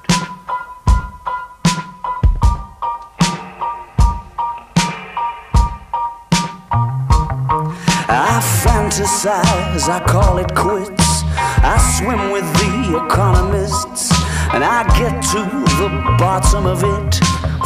I 8.11 8.41
fantasize, 8.63 9.89
I 9.89 10.05
call 10.07 10.37
it 10.37 10.55
quits. 10.55 11.17
I 11.37 11.77
swim 11.99 12.31
with 12.31 12.45
the 12.55 13.05
economists, 13.05 14.11
and 14.55 14.64
I 14.64 14.85
get 14.99 15.23
to 15.33 15.43
the 15.81 15.88
bottom 16.19 16.67
of 16.67 16.83
it 16.83 17.14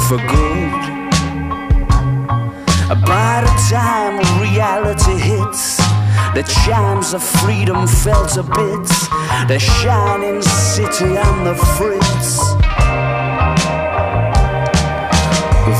for 0.09 0.19
good. 0.19 0.93
By 3.07 3.41
the 3.41 3.55
time 3.71 4.19
reality 4.41 5.19
hits, 5.19 5.79
the 6.35 6.43
chimes 6.65 7.15
of 7.15 7.23
freedom 7.23 7.87
fell 7.87 8.27
to 8.29 8.43
bits. 8.43 9.09
The 9.49 9.59
shining 9.59 10.43
city 10.43 11.17
on 11.17 11.45
the 11.45 11.55
fritz. 11.77 12.39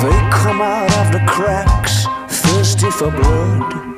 They 0.03 0.31
come 0.33 0.61
out 0.61 0.91
of 0.99 1.13
the 1.13 1.25
cracks, 1.29 2.07
thirsty 2.29 2.91
for 2.91 3.11
blood. 3.11 3.92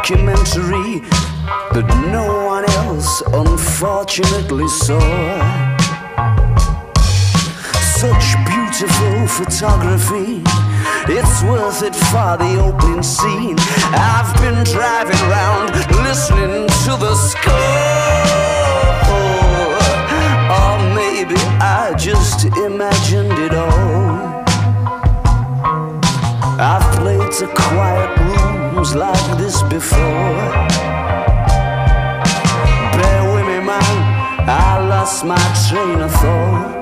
Documentary 0.00 1.00
that 1.74 1.86
no 2.10 2.24
one 2.46 2.64
else 2.86 3.20
unfortunately 3.34 4.66
saw. 4.66 4.98
Such 8.00 8.24
beautiful 8.48 9.28
photography. 9.28 10.42
It's 11.06 11.42
worth 11.42 11.82
it 11.82 11.94
for 11.94 12.38
the 12.40 12.52
opening 12.64 13.02
scene. 13.02 13.56
I've 13.92 14.32
been 14.40 14.64
driving 14.64 15.20
round 15.28 15.72
listening 16.08 16.66
to 16.84 16.92
the 16.96 17.14
score. 17.14 17.52
Or 20.60 20.76
maybe 20.96 21.36
I 21.60 21.94
just 21.98 22.46
imagined 22.56 23.38
it 23.38 23.52
all. 23.52 24.40
I've 26.58 26.96
played 26.96 27.32
to 27.32 27.46
quiet 27.48 28.29
rooms 28.80 28.94
like 28.94 29.38
this 29.38 29.62
before. 29.64 29.98
Bear 32.96 33.34
with 33.34 33.46
me, 33.46 33.60
man, 33.66 34.48
I 34.48 34.86
lost 34.88 35.24
my 35.24 35.36
train 35.68 36.00
of 36.00 36.10
thought. 36.12 36.79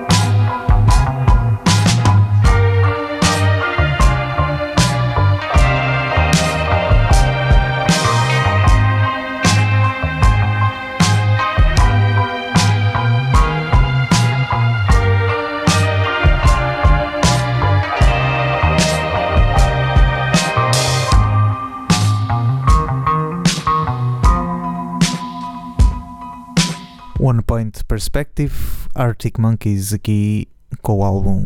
Perspective, 27.99 28.55
Arctic 28.95 29.41
Monkeys 29.41 29.93
aqui 29.93 30.47
com 30.83 30.99
o 30.99 31.03
álbum 31.03 31.43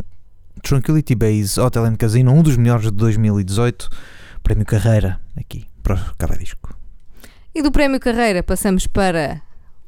Tranquility 0.63 1.15
Base 1.15 1.59
Hotel 1.59 1.87
and 1.87 1.97
Casino, 1.97 2.31
um 2.31 2.43
dos 2.43 2.59
melhores 2.59 2.85
de 2.85 2.91
2018, 2.91 3.89
prémio 4.43 4.67
Carreira 4.67 5.19
aqui 5.35 5.65
para 5.83 5.95
o 5.95 6.17
Cava 6.19 6.37
Disco. 6.37 6.77
E 7.55 7.63
do 7.63 7.73
prémio 7.73 7.99
Carreira 7.99 8.43
passamos 8.43 8.87
para 8.87 9.41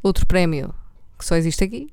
outro 0.02 0.24
prémio 0.24 0.74
que 1.18 1.26
só 1.26 1.36
existe 1.36 1.62
aqui. 1.62 1.88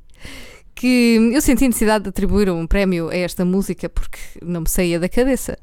Que 0.73 1.31
eu 1.33 1.41
senti 1.41 1.67
necessidade 1.67 2.05
de 2.05 2.09
atribuir 2.11 2.49
um 2.49 2.65
prémio 2.65 3.09
a 3.09 3.17
esta 3.17 3.43
música 3.43 3.89
porque 3.89 4.19
não 4.41 4.61
me 4.61 4.69
saía 4.69 5.01
da 5.01 5.09
cabeça 5.09 5.59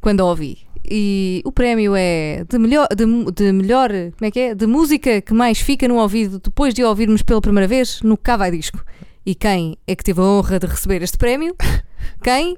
quando 0.00 0.22
a 0.22 0.24
ouvi. 0.24 0.66
E 0.88 1.42
o 1.44 1.50
prémio 1.50 1.94
é 1.96 2.44
de 2.48 2.58
melhor, 2.58 2.86
de, 2.94 3.04
de 3.32 3.52
melhor, 3.52 3.90
como 3.90 4.28
é 4.28 4.30
que 4.30 4.40
é? 4.40 4.54
De 4.54 4.66
música 4.66 5.20
que 5.20 5.34
mais 5.34 5.58
fica 5.58 5.88
no 5.88 5.96
ouvido 5.96 6.38
depois 6.38 6.72
de 6.72 6.84
ouvirmos 6.84 7.22
pela 7.22 7.40
primeira 7.40 7.66
vez 7.66 8.00
no 8.02 8.16
Cava 8.16 8.50
Disco. 8.50 8.84
E 9.24 9.34
quem 9.34 9.76
é 9.86 9.96
que 9.96 10.04
teve 10.04 10.20
a 10.20 10.24
honra 10.24 10.60
de 10.60 10.66
receber 10.66 11.02
este 11.02 11.18
prémio? 11.18 11.56
Quem? 12.22 12.56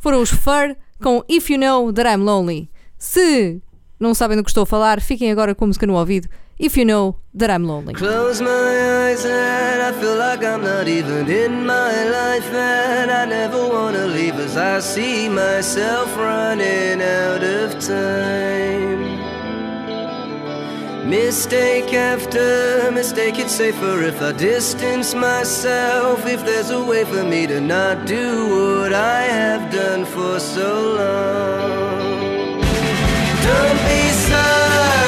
Foram 0.00 0.20
os 0.20 0.30
Fur 0.30 0.76
com 1.02 1.24
If 1.28 1.48
You 1.48 1.58
Know 1.58 1.92
That 1.92 2.08
I'm 2.08 2.22
Lonely. 2.22 2.70
Se 2.98 3.62
não 3.98 4.12
sabem 4.12 4.36
do 4.36 4.44
que 4.44 4.50
estou 4.50 4.64
a 4.64 4.66
falar, 4.66 5.00
fiquem 5.00 5.32
agora 5.32 5.54
com 5.54 5.64
a 5.64 5.68
música 5.68 5.86
no 5.86 5.94
ouvido. 5.94 6.28
If 6.60 6.76
you 6.76 6.84
know 6.84 7.16
that 7.32 7.48
I'm 7.48 7.64
lonely. 7.66 7.94
Close 7.94 8.42
my 8.42 8.50
eyes 9.06 9.24
and 9.24 9.80
I 9.80 9.98
feel 9.98 10.14
like 10.16 10.44
I'm 10.44 10.62
not 10.62 10.88
even 10.88 11.26
in 11.26 11.64
my 11.64 12.04
life 12.04 12.52
and 12.52 13.10
I 13.10 13.24
never 13.24 13.66
wanna 13.66 14.04
leave 14.08 14.34
as 14.34 14.58
I 14.58 14.80
see 14.80 15.30
myself 15.30 16.14
running 16.18 17.00
out 17.00 17.42
of 17.42 17.80
time. 17.80 19.00
Mistake 21.08 21.94
after 21.94 22.90
mistake, 22.92 23.38
it's 23.38 23.54
safer 23.54 24.02
if 24.02 24.20
I 24.20 24.32
distance 24.32 25.14
myself. 25.14 26.26
If 26.26 26.44
there's 26.44 26.68
a 26.68 26.84
way 26.84 27.06
for 27.06 27.24
me 27.24 27.46
to 27.46 27.58
not 27.58 28.06
do 28.06 28.26
what 28.54 28.92
I 28.92 29.22
have 29.22 29.72
done 29.72 30.04
for 30.04 30.38
so 30.38 30.70
long. 31.00 32.60
Don't 33.48 33.80
be 33.88 34.02
sorry 34.28 34.99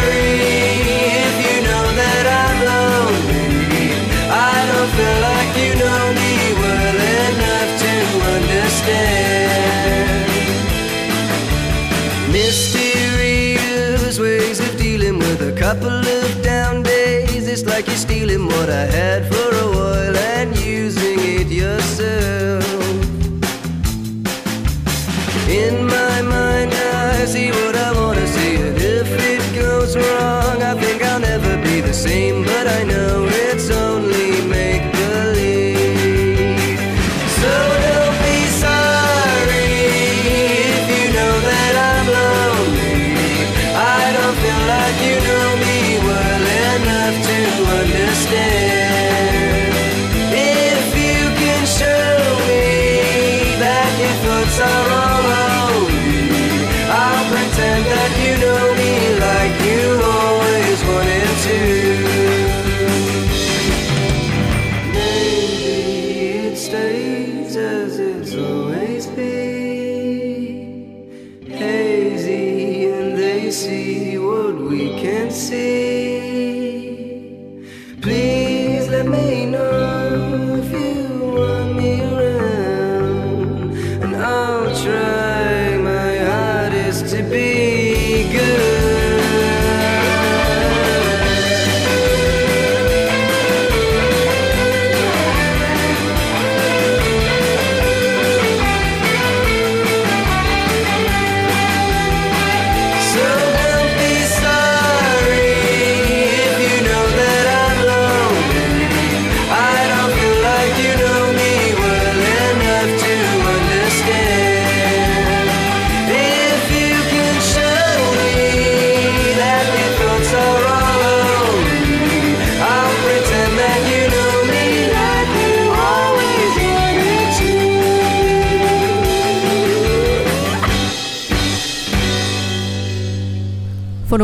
like 17.66 17.86
you 17.86 17.96
steal. 17.96 18.21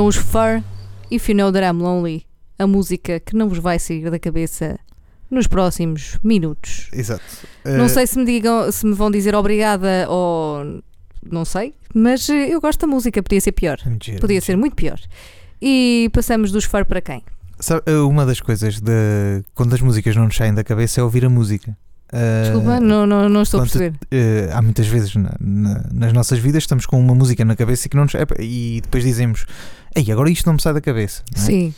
Os 0.09 0.17
Fur, 0.17 0.63
If 1.11 1.29
You 1.29 1.37
Know 1.37 1.53
That 1.53 1.65
I'm 1.67 1.83
Lonely, 1.83 2.27
a 2.59 2.67
música 2.67 3.21
que 3.21 3.37
não 3.37 3.49
vos 3.49 3.59
vai 3.59 3.79
sair 3.79 4.11
da 4.11 4.19
cabeça 4.19 4.79
nos 5.31 5.47
próximos 5.47 6.19
minutos. 6.25 6.89
Exato. 6.93 7.23
Não 7.65 7.85
Eh, 7.85 7.89
sei 7.89 8.07
se 8.07 8.19
me, 8.19 8.25
digam, 8.25 8.71
se 8.73 8.87
me 8.87 8.95
vão 8.95 9.11
dizer 9.11 9.35
obrigada 9.35 10.07
ou 10.09 10.83
não 11.31 11.45
sei, 11.45 11.75
mas 11.95 12.29
eh, 12.29 12.49
eu 12.49 12.61
gosto 12.61 12.81
da 12.81 12.87
música, 12.87 13.23
podia 13.23 13.41
ser 13.41 13.53
pior. 13.53 13.79
giro, 14.03 14.21
Podia 14.21 14.35
muito 14.37 14.45
ser 14.47 14.57
muito 14.57 14.75
pior. 14.77 14.99
E 15.61 16.09
passamos 16.13 16.51
dos 16.51 16.65
Fur 16.65 16.85
para 16.85 17.01
quem? 17.01 17.23
Sabe, 17.61 17.83
eh, 17.87 17.97
uma 17.99 18.25
das 18.25 18.41
coisas 18.41 18.81
de 18.81 19.43
quando 19.55 19.75
as 19.75 19.81
músicas 19.81 20.17
não 20.17 20.25
nos 20.25 20.37
saem 20.37 20.55
da 20.55 20.65
cabeça 20.65 21.01
é 21.01 21.05
ouvir 21.05 21.25
a 21.25 21.29
música. 21.31 21.77
Eh, 22.11 22.43
Desculpa, 22.45 22.81
não, 22.81 23.07
não, 23.07 23.29
não 23.29 23.43
estou 23.43 23.61
a 23.61 23.65
quando- 23.65 23.71
perceber. 23.73 23.99
eh, 24.11 24.49
há 24.53 24.63
muitas 24.63 24.87
vezes 24.87 25.15
na- 25.15 25.35
na- 25.39 25.85
nas 25.93 26.13
nossas 26.15 26.39
vidas 26.39 26.63
estamos 26.63 26.87
com 26.87 26.99
uma 26.99 27.15
música 27.15 27.45
na 27.45 27.55
cabeça 27.55 27.87
que 27.89 27.97
não 27.97 28.05
nos, 28.05 28.15
e 28.39 28.81
depois 28.83 29.05
dizemos 29.05 29.45
Ei, 29.95 30.11
agora 30.13 30.31
isto 30.31 30.47
não 30.47 30.55
me 30.55 30.61
sai 30.63 30.73
da 30.75 30.81
cabeça. 30.81 31.23
é? 31.35 31.39
Sim, 31.39 31.75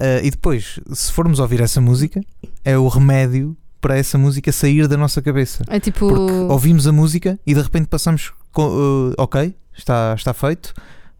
Eh, 0.00 0.22
e 0.24 0.30
depois, 0.30 0.80
se 0.92 1.12
formos 1.12 1.38
ouvir 1.38 1.60
essa 1.60 1.80
música, 1.80 2.20
é 2.64 2.76
o 2.76 2.88
remédio 2.88 3.56
para 3.80 3.96
essa 3.96 4.16
música 4.18 4.50
sair 4.50 4.88
da 4.88 4.96
nossa 4.96 5.20
cabeça. 5.22 5.62
é 5.68 5.78
tipo. 5.78 6.08
Porque 6.08 6.32
ouvimos 6.50 6.86
a 6.86 6.92
música 6.92 7.38
e 7.46 7.54
de 7.54 7.60
repente 7.60 7.86
passamos, 7.86 8.32
com, 8.52 9.10
eh, 9.10 9.14
ok, 9.22 9.54
está, 9.76 10.14
está 10.16 10.32
feito, 10.34 10.72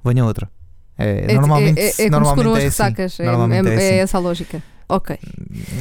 venha 0.05 0.25
outra. 0.25 0.51
É, 0.99 1.33
é, 1.33 1.35
normalmente 1.35 1.79
é, 1.79 1.85
é, 1.85 1.89
é 1.89 1.91
como 1.93 1.97
se 1.97 2.11
normalmente 2.11 2.37
curam 2.45 2.53
as 2.55 2.65
é 2.65 2.67
assim. 2.67 2.83
ressacas. 2.83 3.21
É, 3.21 3.25
Normalmente 3.25 3.69
é- 3.69 3.71
é 3.71 3.75
é 3.75 3.77
assim. 3.89 3.95
essa 3.99 4.17
a 4.19 4.21
lógica. 4.21 4.63
Ok, 4.89 5.19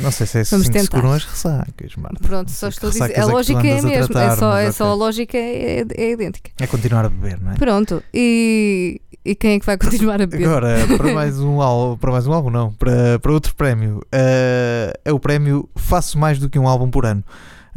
Não 0.03 0.11
sei 0.11 0.25
se 0.27 0.37
é 0.37 0.41
assim 0.41 0.51
Vamos 0.55 0.69
que 0.69 0.79
se 0.79 0.85
tentar. 0.85 1.01
curam 1.01 1.13
as 1.13 1.25
ressacas, 1.25 1.95
Marta. 1.97 2.19
pronto, 2.25 2.49
só 2.51 2.69
estou 2.69 2.87
a 2.89 2.91
dizer. 2.93 3.03
A 3.03 3.21
é 3.21 3.25
lógica 3.25 3.67
é 3.67 3.79
a 3.79 3.81
mesma, 3.83 4.23
é 4.23 4.35
só, 4.37 4.57
é 4.57 4.71
só 4.71 4.85
a 4.91 4.93
lógica 4.93 5.37
é, 5.37 5.83
é 5.97 6.11
idêntica. 6.11 6.51
É 6.59 6.65
continuar 6.67 7.05
a 7.05 7.09
beber, 7.09 7.41
não 7.41 7.51
é? 7.51 7.55
Pronto, 7.55 8.01
e, 8.13 9.01
e 9.23 9.35
quem 9.35 9.53
é 9.53 9.59
que 9.59 9.65
vai 9.65 9.77
continuar 9.77 10.21
a 10.21 10.25
beber? 10.25 10.45
Agora, 10.47 10.75
para 10.97 11.13
mais 11.13 11.39
um 11.39 11.61
álbum, 11.61 11.97
para 11.97 12.11
mais 12.11 12.27
um 12.27 12.33
álbum 12.33 12.49
não, 12.49 12.71
para, 12.73 13.19
para 13.19 13.31
outro 13.31 13.53
prémio, 13.55 14.01
eh, 14.11 14.93
é 15.05 15.11
o 15.11 15.19
prémio 15.19 15.69
Faço 15.75 16.17
Mais 16.17 16.39
Do 16.39 16.49
Que 16.49 16.57
Um 16.59 16.67
Álbum 16.67 16.89
Por 16.89 17.05
Ano. 17.05 17.23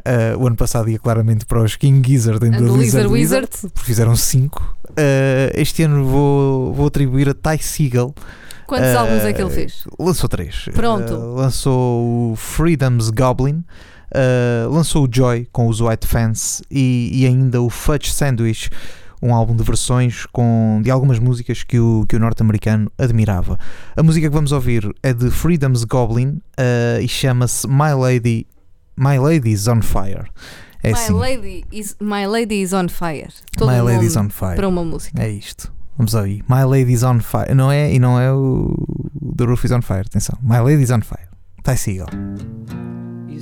Eh, 0.04 0.34
o 0.36 0.46
ano 0.46 0.56
passado 0.56 0.88
ia 0.90 0.98
claramente 0.98 1.46
para 1.46 1.62
os 1.62 1.76
King 1.76 2.06
Gizzard 2.06 2.44
and 2.46 2.48
And 2.54 2.58
the 2.58 2.64
the 2.64 2.78
Lizard 2.78 3.08
Lizard 3.08 3.08
Wizard, 3.12 3.48
porque 3.72 3.86
fizeram 3.86 4.16
5. 4.16 4.76
este 5.54 5.82
ano 5.82 6.04
vou, 6.04 6.72
vou 6.74 6.86
atribuir 6.86 7.28
a 7.28 7.34
Ty 7.34 7.62
Siegel. 7.62 8.14
Quantos 8.66 8.88
Eh, 8.88 8.96
álbuns 8.96 9.24
é 9.24 9.32
que 9.32 9.42
ele 9.42 9.50
fez? 9.50 9.84
Lançou 9.98 10.28
3. 10.28 10.70
Pronto. 10.74 11.12
lançou 11.34 12.32
o 12.32 12.36
Freedom's 12.36 13.10
Goblin, 13.10 13.62
eh, 14.10 14.66
lançou 14.70 15.04
o 15.06 15.08
Joy 15.10 15.46
com 15.52 15.68
os 15.68 15.80
White 15.80 16.06
Fans 16.06 16.62
e, 16.70 17.10
e 17.12 17.26
ainda 17.26 17.60
o 17.60 17.68
Fudge 17.68 18.10
Sandwich, 18.12 18.70
um 19.24 19.34
álbum 19.34 19.56
de 19.56 19.62
versões 19.62 20.26
com, 20.26 20.80
de 20.84 20.90
algumas 20.90 21.18
músicas 21.18 21.62
que 21.62 21.78
o, 21.80 22.04
que 22.06 22.14
o 22.14 22.18
norte-americano 22.20 22.92
admirava. 22.98 23.58
A 23.96 24.02
música 24.02 24.28
que 24.28 24.34
vamos 24.34 24.52
ouvir 24.52 24.86
é 25.02 25.14
de 25.14 25.30
Freedom's 25.30 25.84
Goblin 25.84 26.42
eh, 26.58 27.00
e 27.02 27.08
chama-se 27.08 27.66
My 27.66 27.94
Lady 27.98 28.46
My 28.96 29.18
Lady's 29.18 29.66
on 29.66 29.80
Fire. 29.82 30.26
É 30.82 30.88
my, 30.88 30.94
assim, 30.94 31.12
lady 31.14 31.64
is, 31.72 31.96
my 31.98 32.26
Lady 32.26 32.60
is 32.60 32.74
on 32.74 32.88
Fire. 32.88 33.28
Todo 33.56 33.72
My 33.72 33.80
um 33.80 33.84
Lady's 33.84 34.14
nome 34.14 34.26
on 34.26 34.30
Fire. 34.30 34.56
Para 34.56 34.68
uma 34.68 34.84
música. 34.84 35.22
É 35.22 35.30
isto. 35.30 35.72
Vamos 35.96 36.12
ouvir. 36.12 36.44
My 36.48 36.64
Lady's 36.64 37.02
on 37.02 37.20
Fire. 37.20 37.54
Não 37.54 37.72
é, 37.72 37.92
e 37.92 37.98
não 37.98 38.20
é 38.20 38.30
o 38.32 38.74
The 39.36 39.44
Roof 39.44 39.64
is 39.64 39.72
on 39.72 39.80
Fire. 39.80 40.02
Atenção. 40.06 40.38
My 40.42 40.58
Lady's 40.58 40.90
on 40.90 41.00
Fire. 41.00 41.28
Ty 41.64 41.76
Siegel. 41.78 42.08
You 43.26 43.40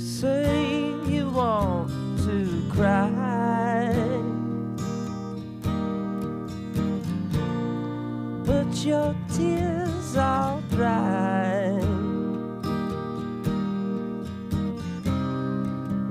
your 8.81 9.15
tears 9.31 10.17
are 10.17 10.59
dry. 10.71 11.69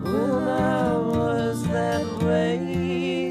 When 0.02 0.48
I 0.48 0.96
was 0.96 1.66
that 1.68 2.06
way, 2.22 3.28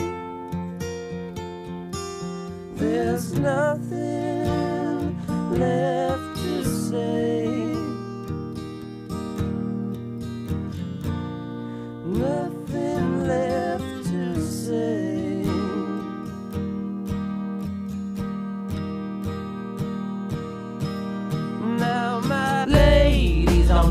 there's 2.76 3.34
nothing 3.40 5.16
left 5.58 6.36
to 6.44 6.66
say. 6.66 7.21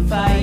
On 0.00 0.06
fire. 0.08 0.39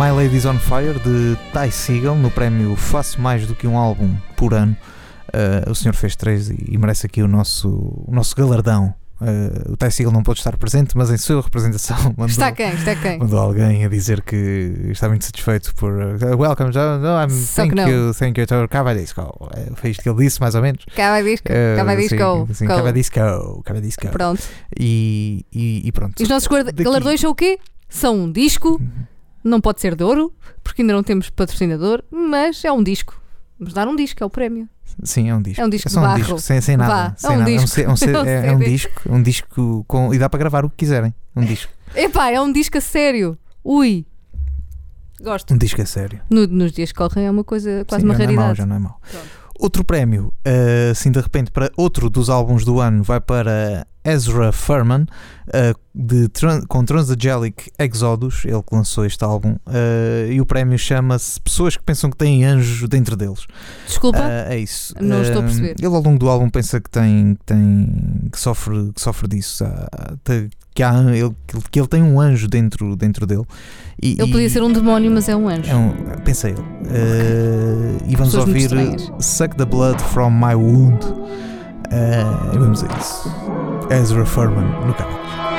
My 0.00 0.10
Ladies 0.10 0.46
on 0.46 0.58
Fire 0.58 0.98
de 0.98 1.36
Ty 1.52 1.70
Segall 1.70 2.16
no 2.16 2.30
prémio 2.30 2.74
Faço 2.74 3.20
Mais 3.20 3.46
do 3.46 3.54
que 3.54 3.66
um 3.66 3.76
álbum 3.76 4.16
por 4.34 4.54
ano. 4.54 4.74
Uh, 5.28 5.70
o 5.70 5.74
senhor 5.74 5.92
fez 5.92 6.16
três 6.16 6.48
e, 6.48 6.78
merece 6.78 7.04
aqui 7.04 7.22
o 7.22 7.28
nosso, 7.28 7.68
o 7.68 8.10
nosso 8.10 8.34
galardão. 8.34 8.94
Uh, 9.20 9.72
o 9.72 9.76
Ty 9.76 9.90
Segall 9.90 10.10
não 10.10 10.22
pôde 10.22 10.40
estar 10.40 10.56
presente, 10.56 10.96
mas 10.96 11.10
em 11.10 11.18
sua 11.18 11.42
representação 11.42 11.98
mandou, 12.16 12.28
Está 12.28 12.50
quem? 12.50 12.70
Está 12.72 12.96
quem? 12.96 13.18
mandou 13.18 13.38
alguém 13.38 13.84
a 13.84 13.90
dizer 13.90 14.22
que 14.22 14.86
está 14.88 15.06
muito 15.06 15.26
satisfeito 15.26 15.74
por. 15.74 15.92
uh, 15.92 16.34
welcome, 16.34 16.70
John. 16.70 16.98
No, 16.98 17.22
I'm, 17.22 17.28
Só 17.28 17.66
thank 17.66 17.78
you, 17.78 18.14
thank 18.14 18.40
you 18.40 18.46
to 18.46 18.66
Cavadisco. 18.70 19.50
Foi 19.74 19.90
isto 19.90 20.02
que 20.02 20.08
ele 20.08 20.24
disse, 20.24 20.40
mais 20.40 20.54
ou 20.54 20.62
menos. 20.62 20.82
Cava 20.96 21.22
disco. 21.22 21.46
Uh, 21.46 21.96
disco. 21.96 22.46
Sim, 22.48 22.54
sim 22.54 22.66
Co. 22.66 22.76
Cavadisco. 22.76 23.62
Cavadisco. 23.64 24.08
Pronto. 24.08 24.42
E, 24.78 25.44
e, 25.52 25.86
e 25.86 25.92
pronto. 25.92 26.18
E 26.18 26.22
os 26.22 26.28
nossos 26.30 26.48
galardões 26.74 27.20
são 27.20 27.30
o 27.30 27.34
quê? 27.34 27.58
São 27.86 28.14
um 28.14 28.32
disco, 28.32 28.80
não 29.42 29.60
pode 29.60 29.80
ser 29.80 29.94
de 29.94 30.04
ouro, 30.04 30.32
porque 30.62 30.82
ainda 30.82 30.92
não 30.94 31.02
temos 31.02 31.30
patrocinador, 31.30 32.02
mas 32.10 32.64
é 32.64 32.70
um 32.72 32.82
disco. 32.82 33.20
Vamos 33.58 33.74
dar 33.74 33.86
um 33.88 33.96
disco, 33.96 34.22
é 34.22 34.26
o 34.26 34.30
prémio. 34.30 34.68
Sim, 35.04 35.30
é 35.30 35.34
um 35.34 35.40
disco. 35.42 35.60
É 35.60 35.64
um 35.64 35.68
disco 35.68 35.88
só 35.88 36.00
de 36.00 36.06
um 36.06 36.08
barro. 36.08 36.22
disco, 36.22 36.38
sem, 36.40 36.60
sem 36.60 36.76
nada. 36.76 36.92
Vá, 36.94 37.06
é 37.06 37.14
sem 37.16 37.30
um 37.30 37.38
nada. 37.38 37.50
disco. 37.50 37.80
um 37.80 37.84
É 37.84 37.88
um 37.88 38.26
é, 38.26 38.46
é 38.48 38.52
um 38.52 38.58
disco, 38.58 39.02
um 39.14 39.22
disco 39.22 39.84
com. 39.86 40.12
E 40.14 40.18
dá 40.18 40.28
para 40.28 40.38
gravar 40.38 40.64
o 40.64 40.70
que 40.70 40.76
quiserem. 40.76 41.14
Um 41.36 41.44
disco. 41.44 41.72
Epá, 41.94 42.30
é 42.30 42.40
um 42.40 42.52
disco 42.52 42.76
a 42.78 42.80
sério. 42.80 43.38
Ui. 43.64 44.06
Gosto. 45.22 45.52
Um 45.54 45.58
disco 45.58 45.80
a 45.82 45.86
sério. 45.86 46.20
No- 46.30 46.46
nos 46.46 46.72
dias 46.72 46.92
que 46.92 46.98
correm 46.98 47.26
é 47.26 47.30
uma 47.30 47.44
coisa, 47.44 47.84
quase 47.86 48.02
Sim, 48.02 48.08
uma 48.08 48.14
já 48.16 48.24
Não 48.24 48.30
é 48.30 48.34
mau, 48.34 48.44
raridade. 48.46 48.58
já 48.58 48.66
não 48.66 48.76
é 48.76 48.78
mau. 48.78 49.00
Pronto. 49.10 49.39
Outro 49.60 49.84
prémio, 49.84 50.32
eh, 50.42 50.88
assim 50.90 51.10
de 51.10 51.20
repente, 51.20 51.50
para 51.50 51.70
outro 51.76 52.08
dos 52.08 52.30
álbuns 52.30 52.64
do 52.64 52.80
ano, 52.80 53.02
vai 53.02 53.20
para 53.20 53.86
Ezra 54.02 54.52
Furman, 54.52 55.04
eh, 55.52 55.74
de 55.94 56.30
com 56.66 56.82
Transangelic 56.82 57.70
Exodus, 57.78 58.46
ele 58.46 58.62
que 58.62 58.74
lançou 58.74 59.04
este 59.04 59.22
álbum, 59.22 59.56
eh, 59.70 60.28
e 60.30 60.40
o 60.40 60.46
prémio 60.46 60.78
chama-se 60.78 61.38
Pessoas 61.42 61.76
que 61.76 61.82
pensam 61.82 62.08
que 62.08 62.16
têm 62.16 62.42
anjos 62.42 62.88
dentro 62.88 63.14
deles. 63.14 63.46
Desculpa. 63.86 64.22
É 64.48 64.58
isso. 64.58 64.94
Não 64.98 65.20
estou 65.20 65.40
a 65.40 65.44
perceber. 65.44 65.76
Ele 65.78 65.94
ao 65.94 66.02
longo 66.02 66.18
do 66.18 66.30
álbum 66.30 66.48
pensa 66.48 66.80
que 66.80 66.88
tem, 66.88 67.34
que 67.34 67.44
tem 67.44 68.28
que 68.32 68.40
sofre, 68.40 68.90
que 68.94 69.00
sofre 69.02 69.28
disso, 69.28 69.62
que, 70.80 70.82
há, 70.82 70.94
ele, 71.14 71.36
que 71.70 71.78
ele 71.78 71.86
tem 71.88 72.02
um 72.02 72.18
anjo 72.18 72.48
dentro, 72.48 72.96
dentro 72.96 73.26
dele. 73.26 73.44
E, 74.02 74.12
Ele 74.18 74.32
podia 74.32 74.46
e- 74.46 74.50
ser 74.50 74.62
um 74.62 74.72
demónio, 74.72 75.10
mas 75.10 75.28
é 75.28 75.36
um 75.36 75.46
anjo. 75.46 75.70
é 75.70 75.76
um, 75.76 75.92
pensa 76.24 76.48
ele. 76.48 76.58
Ah, 76.86 78.02
e 78.08 78.16
vamos 78.16 78.34
Pessoas 78.34 78.48
ouvir. 78.48 78.98
Suck 79.20 79.54
the 79.56 79.66
Blood 79.66 80.02
from 80.02 80.30
My 80.30 80.54
Wound. 80.54 81.04
Ah, 81.92 82.50
e 82.54 82.58
vamos 82.58 82.82
a 82.82 82.86
isso. 82.98 83.30
Ezra 83.90 84.24
Furman 84.24 84.64
no 84.86 84.94
canal. 84.94 85.49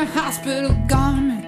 Your 0.00 0.08
hospital 0.08 0.74
garment. 0.86 1.44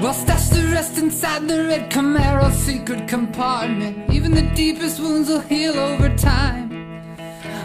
We'll 0.00 0.14
stash 0.14 0.48
the 0.48 0.64
rest 0.72 0.96
inside 0.96 1.46
the 1.48 1.64
red 1.64 1.90
Camaro 1.90 2.50
secret 2.50 3.06
compartment. 3.06 4.10
Even 4.10 4.30
the 4.32 4.46
deepest 4.54 4.98
wounds 5.00 5.28
will 5.28 5.46
heal 5.52 5.76
over 5.78 6.08
time. 6.16 6.64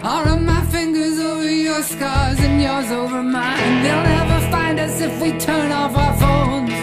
I'll 0.03 0.25
run 0.25 0.45
my 0.45 0.61
fingers 0.75 1.19
over 1.19 1.49
your 1.49 1.81
scars 1.83 2.37
and 2.41 2.61
yours 2.61 2.91
over 2.91 3.23
mine. 3.23 3.83
They'll 3.83 4.07
never 4.17 4.39
find 4.51 4.77
us 4.77 4.99
if 4.99 5.13
we 5.21 5.29
turn 5.39 5.71
off 5.71 5.95
our 5.95 6.15
phones. 6.23 6.75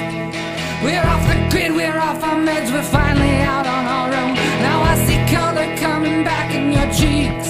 We're 0.85 1.07
off 1.13 1.25
the 1.31 1.39
grid, 1.51 1.73
we're 1.77 2.01
off 2.09 2.23
our 2.25 2.41
meds, 2.49 2.73
we're 2.73 2.91
finally 2.99 3.37
out 3.53 3.67
on 3.67 3.85
our 3.99 4.11
own. 4.21 4.35
Now 4.67 4.79
I 4.93 4.95
see 5.05 5.21
color 5.35 5.69
coming 5.77 6.25
back 6.25 6.55
in 6.55 6.73
your 6.77 6.89
cheeks. 7.01 7.49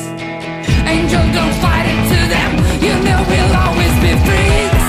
Angel, 0.94 1.24
don't 1.38 1.56
fight 1.64 1.86
it 1.94 2.00
to 2.12 2.20
them. 2.34 2.52
You 2.86 2.94
know 3.06 3.20
we'll 3.30 3.54
always 3.64 3.94
be 4.02 4.12
freaks. 4.26 4.79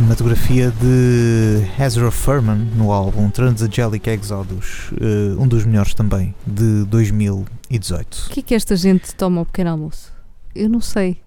Cinematografia 0.00 0.70
de 0.72 1.82
Ezra 1.82 2.10
Furman 2.10 2.58
no 2.76 2.92
álbum 2.92 3.30
Transangelic 3.30 4.06
Exodus, 4.10 4.90
eh, 5.00 5.34
um 5.38 5.48
dos 5.48 5.64
melhores 5.64 5.94
também, 5.94 6.34
de 6.46 6.84
2018. 6.84 8.26
O 8.26 8.30
que 8.30 8.40
é 8.40 8.42
que 8.42 8.54
esta 8.54 8.76
gente 8.76 9.14
toma 9.14 9.38
ao 9.40 9.46
pequeno 9.46 9.70
almoço? 9.70 10.12
Eu 10.54 10.68
não 10.68 10.82
sei. 10.82 11.22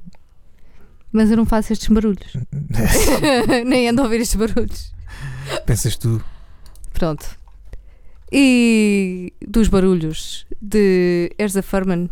Mas 1.11 1.31
eu 1.31 1.37
não 1.37 1.47
faço 1.47 1.73
estes 1.73 1.87
barulhos. 1.87 2.31
Nem 3.65 3.89
ando 3.89 4.01
a 4.01 4.03
ouvir 4.03 4.21
estes 4.21 4.35
barulhos. 4.39 4.93
Pensas 5.65 5.97
tu? 5.97 6.23
Pronto. 6.93 7.25
E 8.31 9.33
dos 9.47 9.67
barulhos 9.67 10.45
de 10.61 11.33
Erza 11.39 11.63
Furman 11.63 12.07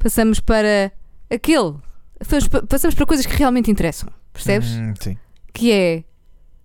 passamos 0.00 0.40
para 0.40 0.90
aquele. 1.30 1.74
Passamos 2.18 2.48
pa- 2.48 2.62
Passamos 2.62 2.96
para 2.96 3.06
coisas 3.06 3.24
que 3.24 3.36
realmente 3.36 3.70
interessam. 3.70 4.08
Percebes? 4.32 4.70
Hum, 4.72 4.94
sim. 5.00 5.16
Que 5.52 5.72
é 5.72 6.04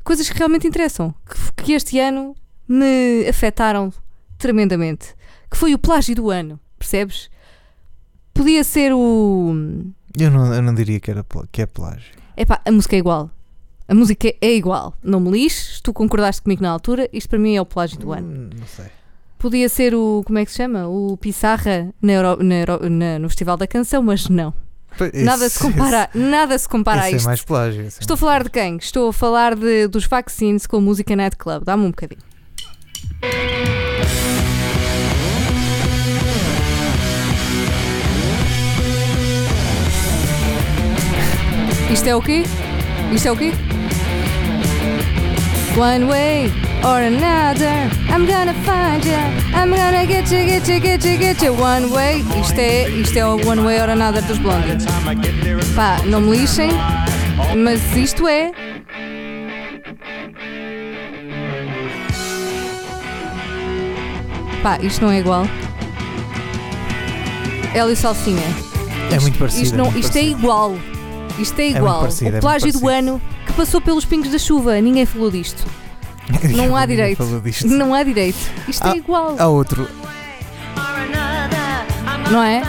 coisas 0.04 0.30
que 0.30 0.38
realmente 0.38 0.68
interessam. 0.68 1.14
Que, 1.56 1.64
que 1.64 1.74
este 1.74 2.00
ano 2.00 2.36
me 2.68 3.26
afetaram 3.28 3.92
tremendamente. 4.38 5.16
Que 5.50 5.58
foi 5.58 5.74
o 5.74 5.78
plágio 5.80 6.16
do 6.16 6.30
ano. 6.30 6.60
Percebes? 6.78 7.30
Podia 8.34 8.64
ser 8.64 8.94
o. 8.94 9.54
Eu 10.18 10.32
não, 10.32 10.54
eu 10.54 10.62
não 10.62 10.74
diria 10.74 11.00
que, 11.00 11.10
era, 11.12 11.26
que 11.52 11.62
é 11.62 11.66
plágio. 11.66 12.14
Epá, 12.36 12.62
a 12.66 12.72
música 12.72 12.96
é 12.96 13.00
igual. 13.00 13.32
A 13.88 13.96
música 13.96 14.34
é 14.42 14.54
igual. 14.54 14.94
Não 15.02 15.20
me 15.20 15.32
lixes, 15.32 15.80
tu 15.82 15.94
concordaste 15.94 16.42
comigo 16.42 16.62
na 16.62 16.70
altura, 16.70 17.10
isto 17.14 17.30
para 17.30 17.40
mim 17.40 17.56
é 17.56 17.62
o 17.62 17.66
plágio 17.66 17.98
do 18.00 18.12
ano. 18.12 18.28
Hum, 18.28 18.50
Não 18.60 18.68
sei. 18.68 18.86
Podia 19.40 19.70
ser 19.70 19.94
o, 19.96 20.24
como 20.26 20.40
é 20.40 20.46
que 20.46 20.52
se 20.52 20.58
chama? 20.58 20.88
O 20.88 21.16
Pissarra 21.18 21.94
na 22.02 22.12
Euro- 22.14 22.44
na 22.44 22.56
Euro- 22.56 22.90
na- 22.90 23.20
no 23.20 23.30
Festival 23.30 23.56
da 23.56 23.68
Canção, 23.68 24.02
mas 24.04 24.28
não. 24.28 24.54
Nada 25.14 25.46
Esse- 25.46 25.58
se 25.58 25.64
compara, 25.64 26.10
nada 26.14 26.58
se 26.58 26.68
compara 26.70 27.02
a 27.02 27.06
esse 27.08 27.14
é 27.14 27.18
isto. 27.18 27.26
mais 27.26 27.42
plágio. 27.42 27.82
esse 27.86 28.00
é 28.00 28.02
Estou 28.02 28.16
a 28.16 28.18
falar 28.18 28.44
de 28.44 28.50
quem? 28.50 28.78
Estou 28.78 29.10
a 29.10 29.14
falar 29.14 29.56
de, 29.56 29.88
dos 29.88 30.06
vaccines 30.06 30.66
com 30.68 30.78
a 30.78 30.82
música 30.82 31.16
Night 31.16 31.36
Club. 31.38 31.64
Dá-me 31.64 31.84
um 31.84 31.90
bocadinho. 31.92 32.22
Isto 41.92 42.08
é 42.10 42.16
o 42.16 42.22
quê? 42.22 42.44
Isto 43.14 43.28
é 43.28 43.32
o 43.32 43.38
quê? 43.38 43.52
One 45.78 46.08
way 46.08 46.52
or 46.84 47.02
another, 47.02 47.88
I'm 48.10 48.26
gonna 48.26 48.56
find 48.66 49.06
you. 49.06 49.14
I'm 49.54 49.70
gonna 49.70 50.08
get 50.08 50.32
you, 50.32 50.44
get 50.44 50.68
you, 50.68 50.80
get 50.80 51.06
you, 51.06 51.18
get 51.20 51.42
you. 51.44 51.54
One 51.54 51.92
way. 51.92 52.24
Isto 52.42 52.60
é, 52.60 52.90
isto 52.90 53.16
é 53.20 53.24
o 53.24 53.36
One 53.48 53.62
way 53.62 53.80
or 53.80 53.88
another 53.92 54.24
dos 54.24 54.40
Blondie. 54.40 54.84
Pá, 55.76 56.00
não 56.06 56.22
me 56.22 56.36
lixem, 56.36 56.72
mas 57.56 57.80
isto 57.96 58.28
é. 58.28 58.52
Pá, 64.64 64.80
isto 64.82 65.06
não 65.06 65.12
é 65.12 65.20
igual. 65.20 65.46
Hélio 67.76 67.96
Salsinha. 67.96 68.42
É 69.12 69.20
muito 69.20 69.38
parecido. 69.38 69.64
Isto, 69.64 69.76
é 69.76 69.78
não, 69.78 69.86
muito 69.86 70.00
isto 70.00 70.18
é 70.18 70.22
parecido. 70.22 70.40
igual. 70.40 70.76
Isto 71.38 71.60
é 71.60 71.64
muito 71.66 71.78
igual. 71.78 72.00
parecido, 72.00 72.26
é 72.26 72.30
o 72.30 72.32
muito 72.32 72.42
plágio 72.42 72.74
do 72.74 72.82
parecido. 72.82 73.12
ano 73.12 73.37
passou 73.58 73.82
pelos 73.82 74.06
pingos 74.06 74.30
da 74.32 74.38
chuva. 74.38 74.80
Ninguém 74.80 75.06
falou 75.06 75.30
disto. 75.32 75.66
Não 76.56 76.76
há 76.76 76.86
direito. 76.86 77.24
Não 77.66 77.94
há 77.94 78.04
direito. 78.04 78.38
Isto 78.68 78.84
Ah, 78.88 78.92
é 78.94 78.98
igual. 78.98 79.36
Há 79.40 79.48
outro. 79.48 79.88
Não 82.32 82.44
é? 82.44 82.62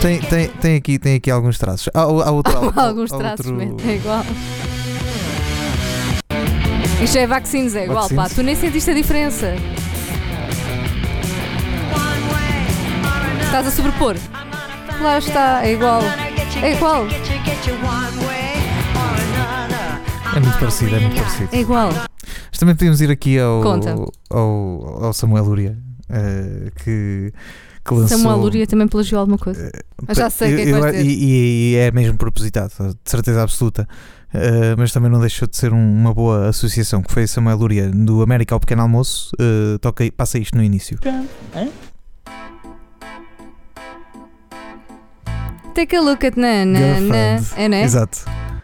Tem, 0.00 0.18
tem, 0.18 0.48
tem, 0.48 0.76
aqui, 0.76 0.98
tem 0.98 1.16
aqui 1.16 1.30
alguns 1.30 1.58
traços. 1.58 1.88
Há, 1.94 2.00
há 2.00 2.30
outro, 2.30 2.52
há- 2.76 2.82
Alguns 2.86 3.12
há 3.12 3.18
traços, 3.18 3.46
outro- 3.46 3.76
é 3.88 3.94
igual. 3.96 4.24
Isto 7.02 7.18
é 7.18 7.26
vaccines, 7.26 7.74
é 7.76 7.84
igual, 7.84 8.08
pá. 8.08 8.14
Vaccines. 8.14 8.34
Tu 8.34 8.42
nem 8.42 8.56
sentiste 8.56 8.90
a 8.90 8.94
diferença. 8.94 9.54
Estás 13.44 13.66
a 13.66 13.70
sobrepor. 13.70 14.16
Lá 15.00 15.18
está, 15.18 15.64
é 15.66 15.72
igual. 15.72 16.02
É 16.62 16.72
igual. 16.72 17.06
Parecido, 20.60 20.94
é 20.96 21.00
muito 21.00 21.16
parecido. 21.16 21.48
É 21.52 21.60
igual. 21.60 21.90
Mas 22.50 22.58
também 22.58 22.74
podíamos 22.74 23.00
ir 23.00 23.10
aqui 23.10 23.38
ao, 23.38 23.62
Conta. 23.62 23.94
ao, 24.30 25.04
ao 25.06 25.12
Samuel 25.12 25.44
Luria, 25.44 25.76
eh, 26.08 26.70
que, 26.84 27.32
que 27.84 27.94
lançou. 27.94 28.18
Samuel 28.18 28.36
Luria 28.38 28.66
também 28.66 28.86
plagiou 28.86 29.20
alguma 29.20 29.38
coisa. 29.38 29.70
Eu 30.06 30.14
já 30.14 30.30
sei 30.30 30.52
o 30.52 30.56
que 30.56 30.62
é 30.62 30.64
que 30.66 30.72
vais 30.72 30.96
dizer. 30.96 31.08
e, 31.08 31.72
e 31.72 31.76
é 31.76 31.90
mesmo 31.90 32.16
propositado, 32.18 32.70
de 32.70 33.10
certeza 33.10 33.42
absoluta. 33.42 33.88
Eh, 34.32 34.76
mas 34.78 34.92
também 34.92 35.10
não 35.10 35.18
deixou 35.18 35.48
de 35.48 35.56
ser 35.56 35.72
um- 35.72 35.92
uma 35.92 36.14
boa 36.14 36.48
associação, 36.50 37.02
que 37.02 37.12
foi 37.12 37.26
Samuel 37.26 37.56
Luria, 37.56 37.90
do 37.90 38.22
América 38.22 38.54
ao 38.54 38.60
Pequeno 38.60 38.82
Almoço. 38.82 39.32
eh, 39.40 39.76
toca, 39.80 40.04
passa 40.16 40.38
isto 40.38 40.56
no 40.56 40.62
início. 40.62 40.96
Take 45.74 45.96
a 45.96 46.00
look 46.00 46.24
at 46.26 46.36
na, 46.36 46.64
na, 46.64 47.00
na. 47.00 47.16
É, 47.56 47.68
né? 47.68 47.82
Exato. 47.82 48.18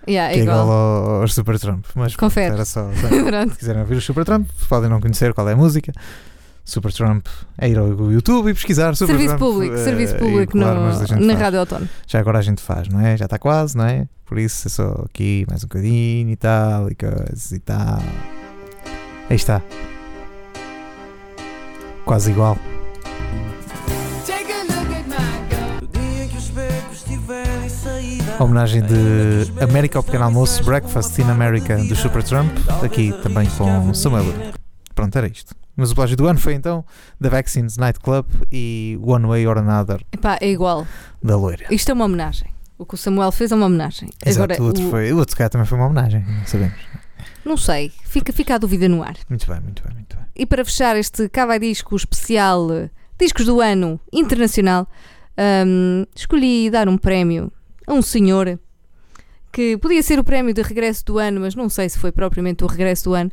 Yeah, 0.09 0.31
é 0.31 0.35
que 0.35 0.41
é 0.41 0.43
igual. 0.45 0.63
igual 0.65 0.71
ao- 0.79 1.21
aos 1.23 1.35
Super 1.35 1.59
Trump. 1.59 1.85
Mas 1.95 2.15
pronto, 2.15 2.31
Confere. 2.31 2.55
era 2.55 2.65
só. 2.65 2.89
Se 3.53 3.59
quiserem 3.59 3.81
ouvir 3.83 3.97
o 3.97 4.01
Super 4.01 4.25
Trump, 4.25 4.49
podem 4.69 4.89
não 4.91 5.01
conhecer 5.01 5.33
qual 5.35 5.49
é 5.49 5.53
a 5.53 5.57
música. 5.57 5.93
Super 6.65 6.93
Trump 6.93 7.27
é 7.59 7.69
ir 7.69 7.79
ao 7.79 7.87
YouTube 8.11 8.51
e 8.51 8.55
pesquisar 8.55 8.95
Super 8.97 9.13
Serviço 9.13 9.37
Trump, 9.37 9.41
público, 9.53 9.75
eh, 9.75 9.79
serviço 9.85 10.17
público 10.17 10.57
no- 10.57 10.65
na 10.65 10.93
faz. 10.97 11.11
Rádio 11.41 11.61
Autónoma. 11.61 11.89
Já 12.09 12.19
agora 12.19 12.39
a 12.39 12.43
gente 12.43 12.61
faz, 12.61 12.89
não 12.89 13.01
é? 13.01 13.17
Já 13.17 13.27
está 13.27 13.39
quase, 13.39 13.77
não 13.77 13.85
é? 13.85 14.07
Por 14.25 14.37
isso 14.39 14.67
é 14.67 14.71
só 14.71 15.05
aqui 15.09 15.47
mais 15.49 15.63
um 15.63 15.69
bocadinho 15.69 16.31
e 16.31 16.37
tal, 16.37 16.91
e 16.91 16.95
coisas 16.97 17.53
e 17.53 17.61
tal. 17.61 18.01
Aí 19.31 19.37
está. 19.37 19.63
Quase 22.05 22.31
igual. 22.33 22.57
Saída. 28.39 28.45
Homenagem 28.45 28.83
de 28.83 29.63
América 29.63 29.99
ao 29.99 30.03
Pequeno 30.03 30.25
Almoço, 30.25 30.63
Breakfast 30.65 31.19
in 31.19 31.25
America 31.31 31.77
do 31.79 31.97
Super 31.97 32.23
Trump, 32.23 32.51
aqui 32.85 33.13
também 33.23 33.49
com 33.51 33.93
Samuel. 33.95 34.25
Pronto, 34.95 35.17
era 35.17 35.27
isto. 35.27 35.55
Mas 35.77 35.91
o 35.91 35.95
plágio 35.95 36.17
do 36.17 36.27
ano 36.27 36.39
foi 36.39 36.55
então 36.55 36.85
The 37.21 37.29
Vaccines 37.29 37.77
Nightclub 37.77 38.27
e 38.51 38.99
One 39.03 39.27
Way 39.27 39.47
or 39.47 39.59
Another 39.59 40.01
Epá, 40.11 40.39
é 40.41 40.49
igual. 40.51 40.87
da 41.23 41.37
Loira. 41.37 41.67
Isto 41.71 41.91
é 41.91 41.95
uma 41.95 42.07
homenagem. 42.07 42.49
O 42.79 42.87
que 42.87 42.95
o 42.95 42.97
Samuel 42.97 43.31
fez 43.31 43.53
é 43.53 43.55
uma 43.55 43.67
homenagem. 43.67 44.09
Exato, 44.25 44.45
Agora, 44.55 44.63
o 44.63 44.67
outro, 44.67 44.87
o- 44.87 44.91
foi, 44.91 45.13
o 45.13 45.19
outro 45.19 45.37
calhar 45.37 45.51
também 45.51 45.67
foi 45.67 45.77
uma 45.79 45.87
homenagem, 45.87 46.25
não 46.27 46.47
sabemos. 46.47 46.79
não 47.45 47.57
sei, 47.59 47.93
fica, 48.05 48.33
fica 48.33 48.55
a 48.55 48.59
dúvida 48.59 48.89
no 48.89 49.03
ar. 49.03 49.17
Muito 49.29 49.47
bem, 49.51 49.61
muito 49.61 49.83
bem, 49.83 49.95
muito 49.95 50.17
bem. 50.17 50.25
E 50.35 50.47
para 50.47 50.65
fechar 50.65 50.97
este 50.97 51.29
Cava 51.29 51.59
Disco 51.59 51.95
especial 51.95 52.71
eh, 52.73 52.91
Discos 53.19 53.45
do 53.47 53.61
Ano 53.61 54.01
Internacional, 54.13 54.87
hum, 55.67 56.05
escolhi 56.15 56.71
dar 56.71 56.89
um 56.89 56.97
prémio 56.99 57.53
a 57.87 57.93
um 57.93 58.03
senhor 58.03 58.59
que 59.53 59.79
podia 59.79 60.03
ser 60.03 60.19
o 60.19 60.25
prémio 60.25 60.53
de 60.53 60.61
regresso 60.61 61.05
do 61.07 61.19
ano, 61.19 61.41
mas 61.41 61.55
não 61.55 61.69
sei 61.71 61.89
se 61.89 61.99
foi 61.99 62.13
propriamente 62.13 62.63
o 62.63 62.67
regresso 62.67 63.05
do 63.05 63.15
ano. 63.15 63.31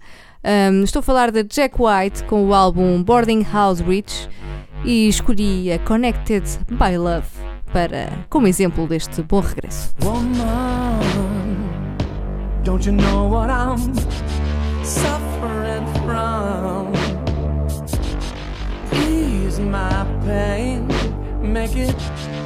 Hum, 0.72 0.84
estou 0.84 1.02
a 1.02 1.04
falar 1.04 1.32
de 1.32 1.44
Jack 1.44 1.76
White 1.78 2.24
com 2.26 2.46
o 2.48 2.54
álbum 2.54 3.04
Boarding 3.04 3.44
House 3.44 3.82
Bridge 3.82 4.30
e 4.86 5.10
escolhi 5.10 5.72
a 5.72 5.80
Connected 5.80 6.46
by 6.70 6.98
Love 6.98 7.28
para, 7.74 8.26
como 8.30 8.48
exemplo 8.48 8.88
deste 8.88 9.22
bom 9.24 9.42
regresso. 9.42 9.94
Woman, 10.02 11.00
don't 12.64 12.86
you 12.88 12.94
know 12.94 13.30
what 13.30 13.50
I'm 13.50 13.94
suffering 14.84 15.86
from? 16.06 16.94
Ease 18.94 19.60
my 19.60 20.06
pain, 20.26 20.88
make 21.42 21.76
it 21.76 21.96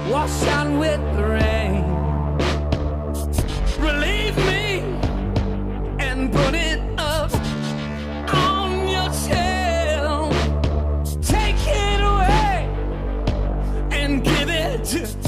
wash 0.09 0.47
out 0.47 0.71
with 0.79 0.99
the 1.15 1.23
rain. 1.23 1.96
And 6.18 6.32
put 6.34 6.55
it 6.55 6.80
up 6.97 7.32
on 8.34 8.88
your 8.88 9.13
shelf. 9.13 10.34
Take 11.22 11.55
it 11.68 12.01
away 12.01 12.57
and 13.91 14.24
give 14.24 14.49
it 14.49 14.84
to 14.86 15.26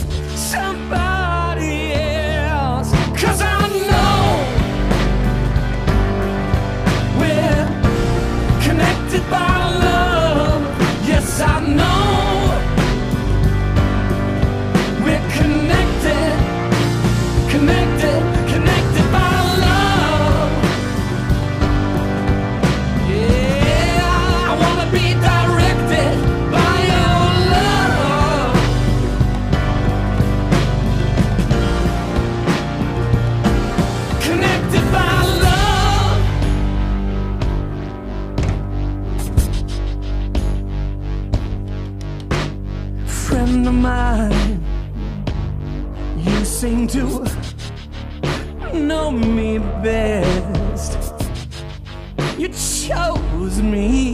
Friend 43.60 43.76
of 43.76 43.82
mine, 43.84 44.64
you 46.16 46.45
seem 46.45 46.88
to 46.88 47.30
know 48.72 49.12
me 49.12 49.57
best. 49.84 50.97
You 52.38 52.47
chose 52.47 53.62
me 53.62 54.09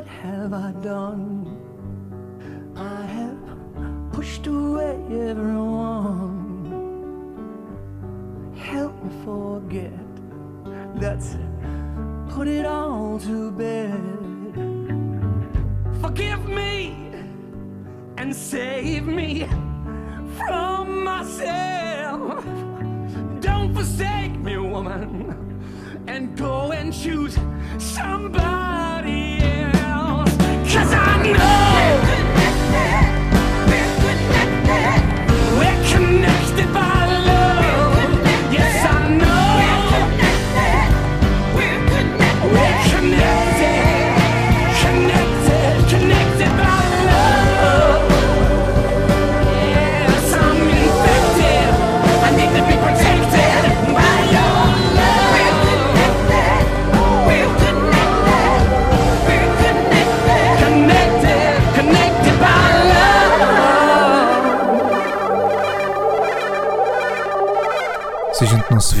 What 0.00 0.08
have 0.08 0.54
I 0.54 0.72
done? 0.80 1.60
I 2.74 3.02
have 3.02 4.12
pushed 4.14 4.46
away 4.46 4.96
everyone. 5.28 5.69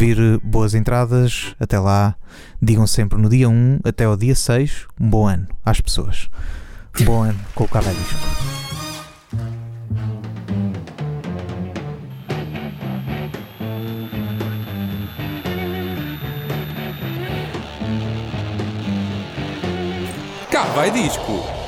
Vir 0.00 0.18
eh, 0.18 0.38
boas 0.42 0.74
entradas. 0.74 1.54
Até 1.60 1.78
lá, 1.78 2.16
digam 2.60 2.86
sempre 2.86 3.18
no 3.18 3.28
dia 3.28 3.48
1 3.48 3.80
até 3.84 4.04
ao 4.04 4.16
dia 4.16 4.34
6, 4.34 4.86
um 4.98 5.10
bom 5.10 5.26
ano 5.26 5.46
às 5.64 5.80
pessoas. 5.80 6.30
Um 6.98 7.04
bom 7.04 7.22
ano 7.22 7.38
com 7.54 7.64
o 7.64 7.68
Cava 7.68 7.92
Disco. 7.92 8.18
Cá 20.50 20.64
vai 20.74 20.90
disco. 20.90 21.59